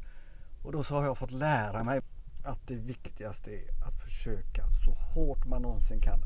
Och 0.62 0.72
då 0.72 0.82
så 0.82 0.94
har 0.94 1.04
jag 1.04 1.18
fått 1.18 1.30
lära 1.30 1.84
mig 1.84 2.00
att 2.44 2.66
det 2.66 2.74
viktigaste 2.74 3.50
är 3.50 3.86
att 3.86 4.00
försöka 4.04 4.64
så 4.84 4.90
hårt 4.90 5.46
man 5.46 5.62
någonsin 5.62 6.00
kan 6.00 6.20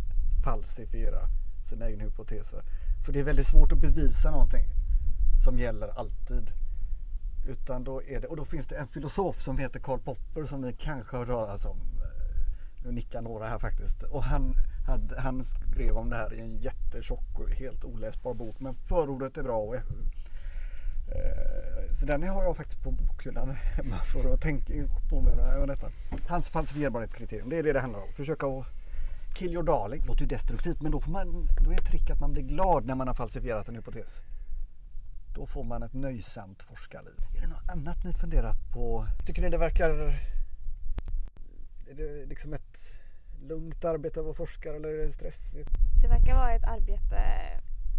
falsifiera 0.45 1.29
sina 1.71 1.91
egna 1.91 2.05
hypoteser. 2.05 2.63
För 3.05 3.13
det 3.13 3.21
är 3.21 3.25
väldigt 3.25 3.47
svårt 3.47 3.73
att 3.73 3.79
bevisa 3.79 4.31
någonting 4.31 4.65
som 5.45 5.59
gäller 5.59 5.89
alltid. 5.89 6.51
Utan 7.47 7.85
då 7.85 8.03
är 8.03 8.21
det, 8.21 8.27
och 8.27 8.37
då 8.37 8.45
finns 8.45 8.67
det 8.67 8.77
en 8.77 8.89
filosof 8.89 9.41
som 9.41 9.59
heter 9.59 9.81
Karl 9.81 9.99
Popper 9.99 10.45
som 10.45 10.61
ni 10.61 10.73
kanske 10.73 11.17
har 11.17 11.27
hört 11.27 11.35
talas 11.35 11.65
om. 11.65 11.77
Nu 12.85 12.93
nickar 12.93 13.23
några 13.23 13.49
här 13.49 13.59
faktiskt. 13.59 14.03
Och 14.03 14.25
han, 14.25 14.55
han, 14.87 15.11
han 15.19 15.45
skrev 15.45 15.97
om 15.97 16.11
det 16.11 16.17
här 16.17 16.35
i 16.35 16.41
en 16.41 16.57
jättetjock 16.57 17.39
och 17.39 17.51
helt 17.51 17.85
oläsbar 17.85 18.35
bok. 18.35 18.57
Men 18.61 18.75
förordet 18.75 19.37
är 19.37 19.43
bra. 19.43 19.59
Och, 19.59 19.75
eh, 19.75 19.83
så 22.01 22.07
den 22.07 22.23
har 22.23 22.43
jag 22.43 22.57
faktiskt 22.57 22.83
på 22.83 22.91
bokhyllan 22.91 23.51
hemma 23.51 23.97
för 23.97 24.35
att 24.35 24.41
tänka 24.41 24.73
på 25.11 25.21
mig 25.21 25.67
detta. 25.67 25.91
Hans 26.29 26.49
falsifierbarhetskriterium, 26.49 27.49
det 27.49 27.57
är 27.57 27.63
det 27.63 27.73
det 27.73 27.81
handlar 27.81 28.01
om. 28.01 28.13
Försöka 28.13 28.47
att 28.47 28.67
kill 29.35 29.53
your 29.53 29.63
darling. 29.63 30.03
Låter 30.07 30.21
ju 30.21 30.27
destruktivt 30.27 30.83
men 30.83 30.93
då, 30.93 31.01
får 31.01 31.11
man, 31.11 31.49
då 31.65 31.73
är 31.73 31.77
trick 31.77 32.11
att 32.11 32.21
man 32.21 32.33
blir 32.33 32.43
glad 32.43 32.87
när 32.87 32.95
man 32.95 33.09
har 33.09 33.15
falsifierat 33.15 33.69
en 33.69 33.75
hypotes. 33.75 34.23
Då 35.37 35.47
får 35.47 35.65
man 35.65 35.83
ett 35.83 35.93
nöjsamt 35.93 36.63
forskarliv. 36.63 37.15
Är 37.37 37.41
det 37.41 37.47
något 37.47 37.69
annat 37.69 38.05
ni 38.05 38.13
funderat 38.13 38.57
på? 38.73 39.07
Tycker 39.27 39.43
ni 39.43 39.49
det 39.49 39.59
verkar... 39.59 39.91
Är 41.87 41.95
det 41.95 42.27
liksom 42.27 42.53
ett 42.53 42.79
lugnt 43.41 43.85
arbete 43.85 44.21
att 44.21 44.25
vara 44.27 44.35
forskare 44.35 44.77
eller 44.77 44.89
är 44.89 45.07
det 45.07 45.13
stressigt? 45.13 45.71
Det 46.03 46.09
verkar 46.09 46.35
vara 46.35 46.55
ett 46.55 46.65
arbete 46.65 47.21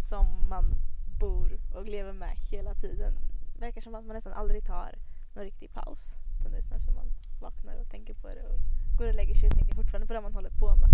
som 0.08 0.48
man 0.48 0.74
bor 1.20 1.60
och 1.74 1.84
lever 1.84 2.12
med 2.12 2.36
hela 2.50 2.74
tiden. 2.74 3.14
Det 3.54 3.60
verkar 3.60 3.80
som 3.80 3.94
att 3.94 4.04
man 4.04 4.14
nästan 4.14 4.32
aldrig 4.32 4.64
tar 4.64 4.98
någon 5.34 5.44
riktig 5.44 5.72
paus. 5.72 6.14
Utan 6.38 6.52
det 6.52 6.58
är 6.58 6.62
snarare 6.62 6.82
som 6.82 6.94
man 6.94 7.06
vaknar 7.40 7.76
och 7.80 7.90
tänker 7.90 8.14
på 8.14 8.28
det 8.28 8.46
och 8.46 8.58
går 8.98 9.08
och 9.08 9.14
lägger 9.14 9.34
sig 9.34 9.48
och 9.48 9.54
tänker 9.54 9.74
fortfarande 9.74 10.06
på 10.06 10.12
det 10.12 10.20
man 10.20 10.34
håller 10.34 10.50
på 10.50 10.76
med. 10.76 10.90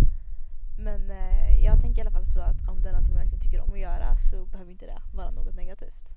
Men 0.76 1.10
eh, 1.10 1.64
jag 1.64 1.80
tänker 1.80 2.02
i 2.02 2.02
alla 2.02 2.10
fall 2.10 2.26
så 2.26 2.40
att 2.40 2.68
om 2.68 2.82
det 2.82 2.88
är 2.88 2.92
någonting 2.92 3.14
man 3.14 3.22
verkligen 3.22 3.42
tycker 3.42 3.60
om 3.60 3.72
att 3.72 3.78
göra 3.78 4.16
så 4.16 4.46
behöver 4.46 4.70
inte 4.70 4.86
det 4.86 5.02
vara 5.12 5.30
något 5.30 5.54
negativt. 5.54 6.14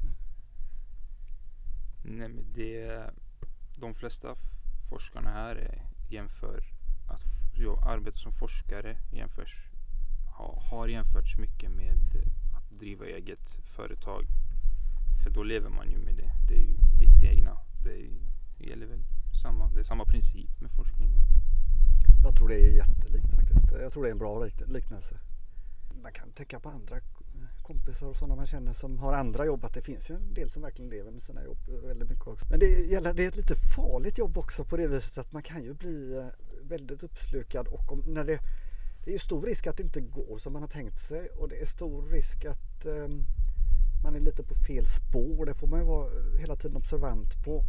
Nej 2.04 2.30
men 2.30 2.54
det, 2.54 3.04
de 3.78 3.94
flesta 3.94 4.36
forskarna 4.90 5.30
här 5.30 5.82
jämför 6.10 6.64
att 7.08 7.58
ja, 7.58 7.84
arbeta 7.86 8.18
som 8.18 8.32
forskare 8.32 8.98
jämförs, 9.12 9.70
ha, 10.38 10.62
har 10.72 10.88
jämförts 10.88 11.38
mycket 11.38 11.72
med 11.72 12.26
att 12.56 12.80
driva 12.80 13.06
eget 13.06 13.58
företag. 13.76 14.26
För 15.24 15.30
då 15.30 15.44
lever 15.44 15.70
man 15.70 15.92
ju 15.92 15.98
med 15.98 16.16
det. 16.16 16.32
Det 16.48 16.54
är 16.54 16.66
ju 16.68 16.78
ditt 17.00 17.24
egna. 17.24 17.58
Det 17.84 18.02
är, 18.02 18.10
gäller 18.58 18.86
väl 18.86 19.04
samma, 19.42 19.70
det 19.74 19.80
är 19.80 19.84
samma 19.84 20.06
princip 20.06 20.62
med 20.62 20.72
forskningen. 20.72 21.22
Jag 22.24 22.36
tror 22.36 22.48
det 22.48 22.56
är 22.56 22.72
jättelikt 22.72 23.34
faktiskt. 23.36 23.72
Jag 23.72 23.92
tror 23.92 24.04
det 24.04 24.10
är 24.10 24.12
en 24.12 24.18
bra 24.18 24.50
liknelse. 24.66 25.16
Man 26.04 26.12
kan 26.12 26.32
tänka 26.32 26.60
på 26.60 26.70
andra 26.70 27.00
kompisar 27.68 28.08
och 28.08 28.16
sådana 28.16 28.36
man 28.36 28.48
känner 28.48 28.74
som 28.74 29.00
har 29.00 29.14
andra 29.14 29.46
jobb 29.46 29.66
att 29.66 29.74
det 29.74 29.82
finns 29.82 30.10
ju 30.10 30.16
en 30.16 30.34
del 30.34 30.50
som 30.50 30.62
verkligen 30.62 30.90
lever 30.90 31.12
med 31.12 31.24
sina 31.24 31.44
jobb 31.44 31.58
eh, 31.70 31.88
väldigt 31.88 32.10
mycket 32.10 32.28
också. 32.28 32.46
Men 32.50 32.60
det, 32.60 32.66
gäller, 32.66 33.14
det 33.14 33.24
är 33.24 33.28
ett 33.28 33.36
lite 33.36 33.56
farligt 33.76 34.18
jobb 34.18 34.38
också 34.38 34.66
på 34.66 34.78
det 34.78 34.88
viset 34.88 35.18
att 35.18 35.32
man 35.32 35.44
kan 35.44 35.64
ju 35.64 35.74
bli 35.74 36.18
eh, 36.18 36.26
väldigt 36.62 37.04
uppslukad 37.04 37.68
och 37.68 37.92
om, 37.92 38.04
när 38.08 38.24
det, 38.24 38.40
det 39.04 39.12
är 39.12 39.14
ju 39.14 39.20
stor 39.20 39.42
risk 39.46 39.68
att 39.68 39.78
det 39.78 39.84
inte 39.84 40.02
går 40.02 40.38
som 40.38 40.54
man 40.54 40.62
har 40.62 40.70
tänkt 40.70 41.00
sig 41.00 41.30
och 41.30 41.50
det 41.50 41.62
är 41.62 41.66
stor 41.66 42.10
risk 42.10 42.46
att 42.46 42.86
um, 42.86 43.26
man 44.04 44.16
är 44.16 44.20
lite 44.20 44.44
på 44.44 44.56
fel 44.56 44.86
spår. 44.86 45.46
Det 45.46 45.54
får 45.54 45.68
man 45.68 45.80
ju 45.80 45.86
vara 45.86 46.08
eh, 46.08 46.40
hela 46.40 46.56
tiden 46.56 46.78
observant 46.78 47.44
på. 47.46 47.64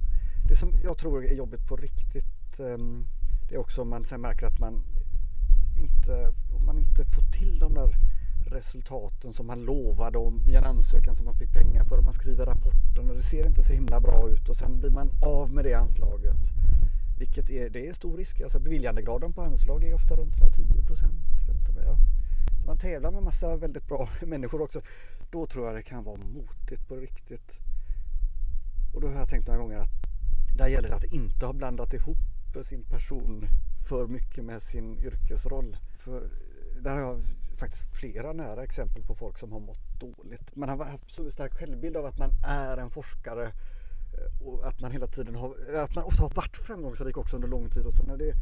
Det 0.48 0.56
som 0.56 0.72
jag 0.82 0.98
tror 0.98 1.24
är 1.24 1.34
jobbigt 1.34 1.68
på 1.68 1.76
riktigt 1.76 2.60
um, 2.60 3.06
det 3.48 3.54
är 3.54 3.58
också 3.58 3.82
om 3.82 3.88
man 3.88 4.04
sen 4.04 4.20
märker 4.20 4.46
att 4.46 4.58
man 4.58 4.82
inte, 5.76 6.32
man 6.66 6.78
inte 6.78 7.04
får 7.04 7.22
till 7.22 7.58
de 7.58 7.74
där 7.74 7.96
resultaten 8.46 9.32
som 9.32 9.46
man 9.46 9.64
lovade 9.64 10.18
om 10.18 10.42
i 10.48 10.54
en 10.56 10.64
ansökan 10.64 11.16
som 11.16 11.24
man 11.24 11.34
fick 11.34 11.52
pengar 11.52 11.84
för. 11.84 12.00
Man 12.02 12.12
skriver 12.12 12.46
rapporten 12.46 13.10
och 13.10 13.16
det 13.16 13.22
ser 13.22 13.46
inte 13.46 13.62
så 13.64 13.72
himla 13.72 14.00
bra 14.00 14.30
ut 14.30 14.48
och 14.48 14.56
sen 14.56 14.80
blir 14.80 14.90
man 14.90 15.10
av 15.22 15.52
med 15.52 15.64
det 15.64 15.74
anslaget. 15.74 16.36
Vilket 17.18 17.50
är, 17.50 17.70
det 17.70 17.88
är 17.88 17.92
stor 17.92 18.16
risk. 18.16 18.40
Alltså 18.40 18.58
beviljandegraden 18.58 19.32
på 19.32 19.42
anslag 19.42 19.84
är 19.84 19.94
ofta 19.94 20.16
runt 20.16 20.34
10 20.56 20.82
procent. 20.86 21.12
Så 21.46 22.66
man 22.66 22.78
tävlar 22.78 23.10
med 23.10 23.22
massa 23.22 23.56
väldigt 23.56 23.86
bra 23.86 24.08
människor 24.26 24.62
också. 24.62 24.80
Då 25.30 25.46
tror 25.46 25.66
jag 25.66 25.76
det 25.76 25.82
kan 25.82 26.04
vara 26.04 26.16
motigt 26.16 26.88
på 26.88 26.96
riktigt. 26.96 27.60
Och 28.94 29.00
då 29.00 29.08
har 29.08 29.14
jag 29.14 29.28
tänkt 29.28 29.46
några 29.46 29.60
gånger 29.60 29.78
att 29.78 29.90
där 30.56 30.68
gäller 30.68 30.88
det 30.88 30.94
att 30.94 31.04
inte 31.04 31.46
ha 31.46 31.52
blandat 31.52 31.94
ihop 31.94 32.18
sin 32.62 32.84
person 32.84 33.44
för 33.88 34.06
mycket 34.06 34.44
med 34.44 34.62
sin 34.62 34.98
yrkesroll. 34.98 35.76
För 35.98 36.30
där 36.80 36.90
har 36.90 37.00
jag 37.00 37.24
faktiskt 37.58 37.94
flera 38.00 38.32
nära 38.32 38.62
exempel 38.62 39.02
på 39.02 39.14
folk 39.14 39.38
som 39.38 39.52
har 39.52 39.60
mått 39.60 40.00
dåligt. 40.00 40.56
Man 40.56 40.68
har 40.68 40.84
haft 40.84 41.10
så 41.10 41.30
stark 41.30 41.52
självbild 41.52 41.96
av 41.96 42.06
att 42.06 42.18
man 42.18 42.30
är 42.44 42.76
en 42.76 42.90
forskare 42.90 43.46
eh, 43.46 44.46
och 44.46 44.66
att 44.66 44.80
man 44.80 44.92
hela 44.92 45.06
tiden 45.06 45.34
har, 45.34 45.54
att 45.74 45.94
man 45.94 46.04
ofta 46.04 46.22
har 46.22 46.30
varit 46.30 46.56
framgångsrik 46.56 47.16
också 47.16 47.36
under 47.36 47.48
lång 47.48 47.70
tid 47.70 47.86
och 47.86 47.94
så 47.94 48.02
när 48.02 48.16
det 48.16 48.34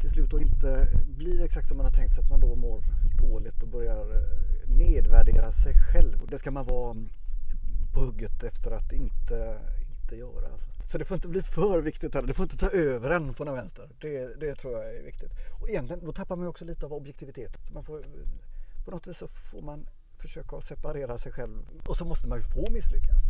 till 0.00 0.10
slut 0.10 0.30
då 0.30 0.40
inte 0.40 0.88
blir 1.06 1.44
exakt 1.44 1.68
som 1.68 1.76
man 1.76 1.86
har 1.86 1.92
tänkt 1.92 2.14
sig 2.14 2.24
att 2.24 2.30
man 2.30 2.40
då 2.40 2.54
mår 2.54 2.84
dåligt 3.20 3.62
och 3.62 3.68
börjar 3.68 4.16
eh, 4.16 4.70
nedvärdera 4.78 5.52
sig 5.52 5.74
själv. 5.74 6.26
Det 6.30 6.38
ska 6.38 6.50
man 6.50 6.66
vara 6.66 6.90
mm, 6.90 7.08
på 7.92 8.00
hugget 8.00 8.42
efter 8.42 8.70
att 8.70 8.92
inte, 8.92 9.58
inte 10.10 10.16
göra. 10.16 10.52
Alltså. 10.52 10.68
Så 10.84 10.98
det 10.98 11.04
får 11.04 11.14
inte 11.14 11.28
bli 11.28 11.42
för 11.42 11.80
viktigt 11.80 12.14
heller. 12.14 12.28
Det 12.28 12.34
får 12.34 12.42
inte 12.42 12.56
ta 12.56 12.70
över 12.70 13.10
en 13.10 13.34
på 13.34 13.44
den 13.44 13.54
vänster. 13.54 13.88
Det, 14.00 14.40
det 14.40 14.54
tror 14.54 14.72
jag 14.72 14.96
är 14.96 15.02
viktigt. 15.02 15.30
Och 15.60 15.68
egentligen 15.68 16.04
då 16.04 16.12
tappar 16.12 16.36
man 16.36 16.46
också 16.46 16.64
lite 16.64 16.86
av 16.86 16.92
objektiviteten. 16.92 17.60
Så 17.64 17.74
man 17.74 17.84
får 17.84 18.04
på 18.84 18.90
något 18.90 19.06
vis 19.06 19.18
så 19.18 19.28
får 19.28 19.62
man 19.62 19.86
försöka 20.18 20.60
separera 20.60 21.18
sig 21.18 21.32
själv 21.32 21.68
och 21.86 21.96
så 21.96 22.04
måste 22.04 22.28
man 22.28 22.38
ju 22.38 22.44
få 22.44 22.70
misslyckas. 22.70 23.22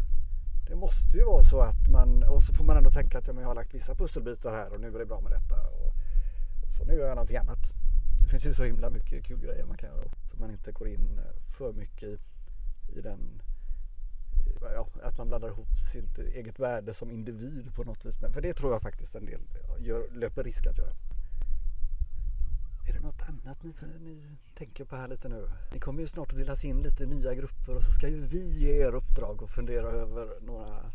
Det 0.69 0.77
måste 0.77 1.17
ju 1.17 1.25
vara 1.25 1.43
så 1.43 1.61
att 1.61 1.89
man, 1.89 2.23
och 2.23 2.43
så 2.43 2.55
får 2.55 2.65
man 2.65 2.77
ändå 2.77 2.91
tänka 2.91 3.19
att 3.19 3.27
ja, 3.27 3.35
jag 3.41 3.49
har 3.49 3.55
lagt 3.55 3.75
vissa 3.75 3.95
pusselbitar 3.95 4.55
här 4.55 4.73
och 4.73 4.81
nu 4.81 4.89
är 4.89 4.99
det 4.99 5.07
bra 5.07 5.21
med 5.21 5.33
detta. 5.33 5.57
Och, 5.61 5.87
och 6.67 6.73
så 6.75 6.85
nu 6.85 6.95
gör 6.95 7.07
jag 7.07 7.17
någonting 7.17 7.37
annat. 7.37 7.65
Det 8.23 8.31
finns 8.31 8.47
ju 8.47 8.55
så 8.55 8.65
himla 8.65 8.91
mycket 8.91 9.25
kul 9.25 9.41
grejer 9.41 9.65
man 9.65 9.77
kan 9.77 9.89
göra 9.89 10.05
så 10.31 10.37
man 10.37 10.51
inte 10.51 10.73
går 10.73 10.89
in 10.89 11.21
för 11.59 11.73
mycket 11.73 12.09
i, 12.09 12.19
i 12.99 13.01
den 13.01 13.43
ja, 14.61 14.89
att 15.03 15.19
man 15.19 15.29
blandar 15.29 15.49
ihop 15.49 15.69
sitt 15.93 16.19
eget 16.19 16.59
värde 16.59 16.95
som 16.95 17.11
individ 17.11 17.75
på 17.75 17.85
något 17.85 18.05
vis. 18.05 18.17
för 18.17 18.41
det 18.41 18.55
tror 18.55 18.73
jag 18.73 18.83
faktiskt 18.83 19.15
en 19.15 19.25
del 19.25 19.41
gör, 19.79 20.09
löper 20.13 20.45
risk 20.45 20.67
att 20.67 20.79
göra. 20.79 20.93
Är 22.89 22.93
det 22.93 23.01
något 23.01 23.23
annat 23.29 23.63
ni, 23.63 23.73
ni 24.01 24.23
tänker 24.55 24.85
på 24.85 24.97
här 24.97 25.09
lite 25.09 25.29
nu? 25.29 25.49
Ni 25.73 25.81
kommer 25.81 26.01
ju 26.01 26.07
snart 26.07 26.33
att 26.33 26.39
delas 26.39 26.65
in 26.65 26.83
lite 26.83 27.05
i 27.05 27.07
nya 27.07 27.35
grupper 27.35 27.77
och 27.77 27.83
så 27.83 27.91
ska 27.91 28.09
ju 28.09 28.21
vi 28.27 28.59
ge 28.59 28.87
er 28.87 28.95
uppdrag 28.95 29.43
och 29.43 29.51
fundera 29.51 29.87
över 29.87 30.41
några 30.41 30.91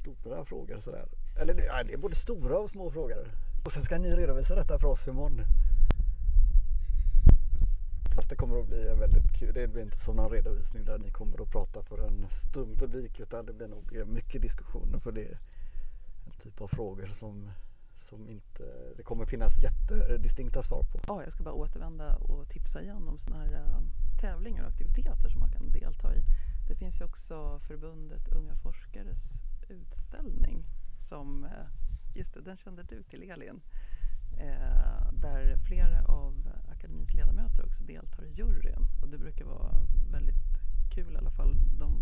stora 0.00 0.44
frågor 0.44 0.80
sådär. 0.80 1.08
Eller 1.40 1.64
ja, 1.64 1.82
det 1.82 1.92
är 1.92 1.98
både 1.98 2.14
stora 2.14 2.58
och 2.58 2.70
små 2.70 2.90
frågor. 2.90 3.28
Och 3.64 3.72
sen 3.72 3.82
ska 3.82 3.98
ni 3.98 4.16
redovisa 4.16 4.54
detta 4.54 4.78
för 4.78 4.88
oss 4.88 5.08
imorgon. 5.08 5.40
Det 8.32 8.36
kommer 8.36 8.60
att 8.60 8.68
bli 8.68 8.88
en 8.88 8.98
väldigt 8.98 9.32
kul, 9.38 9.54
det 9.54 9.68
blir 9.68 9.82
inte 9.82 9.98
som 9.98 10.16
någon 10.16 10.30
redovisning 10.30 10.84
där 10.84 10.98
ni 10.98 11.10
kommer 11.10 11.42
att 11.42 11.50
prata 11.50 11.82
för 11.82 12.06
en 12.08 12.26
stum 12.30 12.76
publik 12.76 13.20
utan 13.20 13.46
det 13.46 13.52
blir 13.52 13.68
nog 13.68 14.06
mycket 14.06 14.42
diskussioner 14.42 14.98
för 14.98 15.12
det 15.12 15.24
är 15.24 15.38
en 16.26 16.32
typ 16.42 16.60
av 16.60 16.68
frågor 16.68 17.06
som 17.06 17.50
som 17.96 18.28
inte 18.28 18.62
det 18.96 19.02
kommer 19.02 19.24
finnas 19.24 19.62
jättedistinkta 19.62 20.62
svar 20.62 20.82
på. 20.82 21.00
Ja, 21.06 21.22
jag 21.22 21.32
ska 21.32 21.42
bara 21.42 21.54
återvända 21.54 22.16
och 22.16 22.48
tipsa 22.48 22.82
igen 22.82 23.08
om 23.08 23.18
sådana 23.18 23.44
här 23.44 23.54
eh, 23.54 23.80
tävlingar 24.20 24.62
och 24.62 24.70
aktiviteter 24.70 25.28
som 25.28 25.40
man 25.40 25.50
kan 25.50 25.70
delta 25.70 26.14
i. 26.14 26.22
Det 26.68 26.74
finns 26.74 27.00
ju 27.00 27.04
också 27.04 27.58
förbundet 27.58 28.28
Unga 28.28 28.54
forskares 28.54 29.42
utställning 29.68 30.64
som, 31.08 31.44
eh, 31.44 31.66
just 32.14 32.34
det, 32.34 32.40
den 32.40 32.56
kände 32.56 32.82
du 32.82 33.02
till 33.02 33.30
Elin. 33.30 33.60
Eh, 34.38 35.12
där 35.12 35.56
flera 35.56 36.04
av 36.04 36.51
akademins 36.82 37.14
ledamöter 37.14 37.64
också 37.64 37.82
deltar 37.82 38.24
i 38.24 38.32
juryn 38.32 38.86
och 39.02 39.08
det 39.08 39.18
brukar 39.18 39.44
vara 39.44 39.74
väldigt 40.10 40.44
kul 40.94 41.12
i 41.14 41.16
alla 41.16 41.30
fall. 41.30 41.56
De 41.78 42.00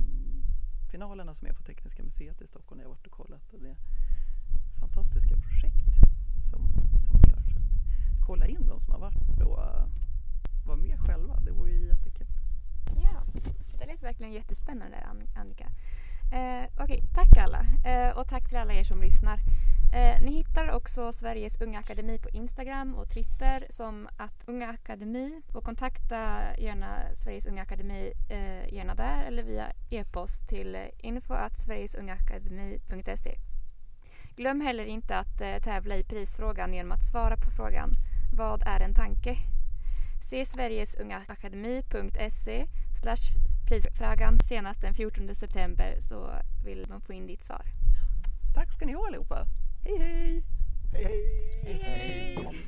finalerna 0.91 1.35
som 1.35 1.49
är 1.49 1.53
på 1.53 1.63
Tekniska 1.63 2.03
museet 2.03 2.41
i 2.41 2.47
Stockholm 2.47 2.79
har 2.79 2.85
jag 2.85 2.91
varit 2.91 3.07
och 3.07 3.13
kollat 3.13 3.53
och 3.53 3.61
det 3.61 3.69
är 3.69 3.77
fantastiska 4.81 5.37
projekt 5.37 5.87
som, 6.51 6.73
som 7.01 7.21
ni 7.21 7.31
gör. 7.31 7.43
Så 7.43 8.27
kolla 8.27 8.47
in 8.47 8.67
de 8.67 8.81
som 8.81 8.93
har 8.93 9.01
varit 9.01 9.41
och 9.41 9.63
eh, 9.63 9.87
var 10.67 10.77
med 10.77 11.01
själva, 11.01 11.41
det 11.41 11.51
vore 11.51 11.71
ju 11.71 11.87
jättekul. 11.87 12.27
Ja, 13.03 13.23
det 13.79 13.87
lät 13.87 14.03
verkligen 14.03 14.33
jättespännande 14.33 14.97
Annika. 15.35 15.65
Eh, 16.33 16.65
Okej, 16.75 16.85
okay, 16.85 17.01
tack 17.15 17.37
alla 17.37 17.61
eh, 17.85 18.19
och 18.19 18.29
tack 18.29 18.49
till 18.49 18.59
alla 18.59 18.75
er 18.75 18.85
som 18.85 19.01
lyssnar. 19.01 19.41
Eh, 19.93 20.23
ni 20.23 20.31
hittar 20.31 20.71
också 20.71 21.13
Sveriges 21.13 21.61
Unga 21.61 21.79
Akademi 21.79 22.19
på 22.19 22.29
Instagram 22.29 22.95
och 22.95 23.09
Twitter 23.09 23.67
som 23.69 24.09
att 24.17 24.45
Unga 24.47 24.71
Akademi 24.71 25.43
och 25.53 25.65
kontakta 25.65 26.41
gärna 26.59 27.15
Sveriges 27.15 27.47
Unga 27.47 27.63
Akademi 27.63 28.13
eh, 28.29 28.75
gärna 28.75 28.95
där 28.95 29.25
eller 29.25 29.43
via 29.43 29.73
e-post 29.91 30.49
till 30.49 30.79
info 30.99 31.35
sverigesungaakademi.se. 31.57 33.35
Glöm 34.37 34.61
heller 34.61 34.85
inte 34.85 35.17
att 35.17 35.41
eh, 35.41 35.59
tävla 35.59 35.97
i 35.97 36.05
prisfrågan 36.05 36.75
genom 36.75 36.93
att 36.93 37.11
svara 37.11 37.37
på 37.37 37.51
frågan 37.51 37.91
Vad 38.37 38.63
är 38.67 38.81
en 38.81 38.95
tanke? 38.95 39.37
Se 40.31 40.47
sverigesungaakademi.se 40.47 42.67
prisfrågan 43.69 44.39
senast 44.49 44.81
den 44.81 44.95
14 44.95 45.35
september 45.35 45.97
så 46.01 46.31
vill 46.65 46.87
de 46.89 47.01
få 47.01 47.13
in 47.13 47.27
ditt 47.27 47.45
svar. 47.45 47.63
Tack 48.55 48.73
ska 48.73 48.87
ni 48.87 48.93
ha 48.93 49.07
allihopa. 49.07 49.47
Hej 49.85 49.99
hej! 49.99 50.43
Hej 50.93 51.05
hej! 51.05 51.25
hej, 51.65 51.79
hej. 51.83 52.61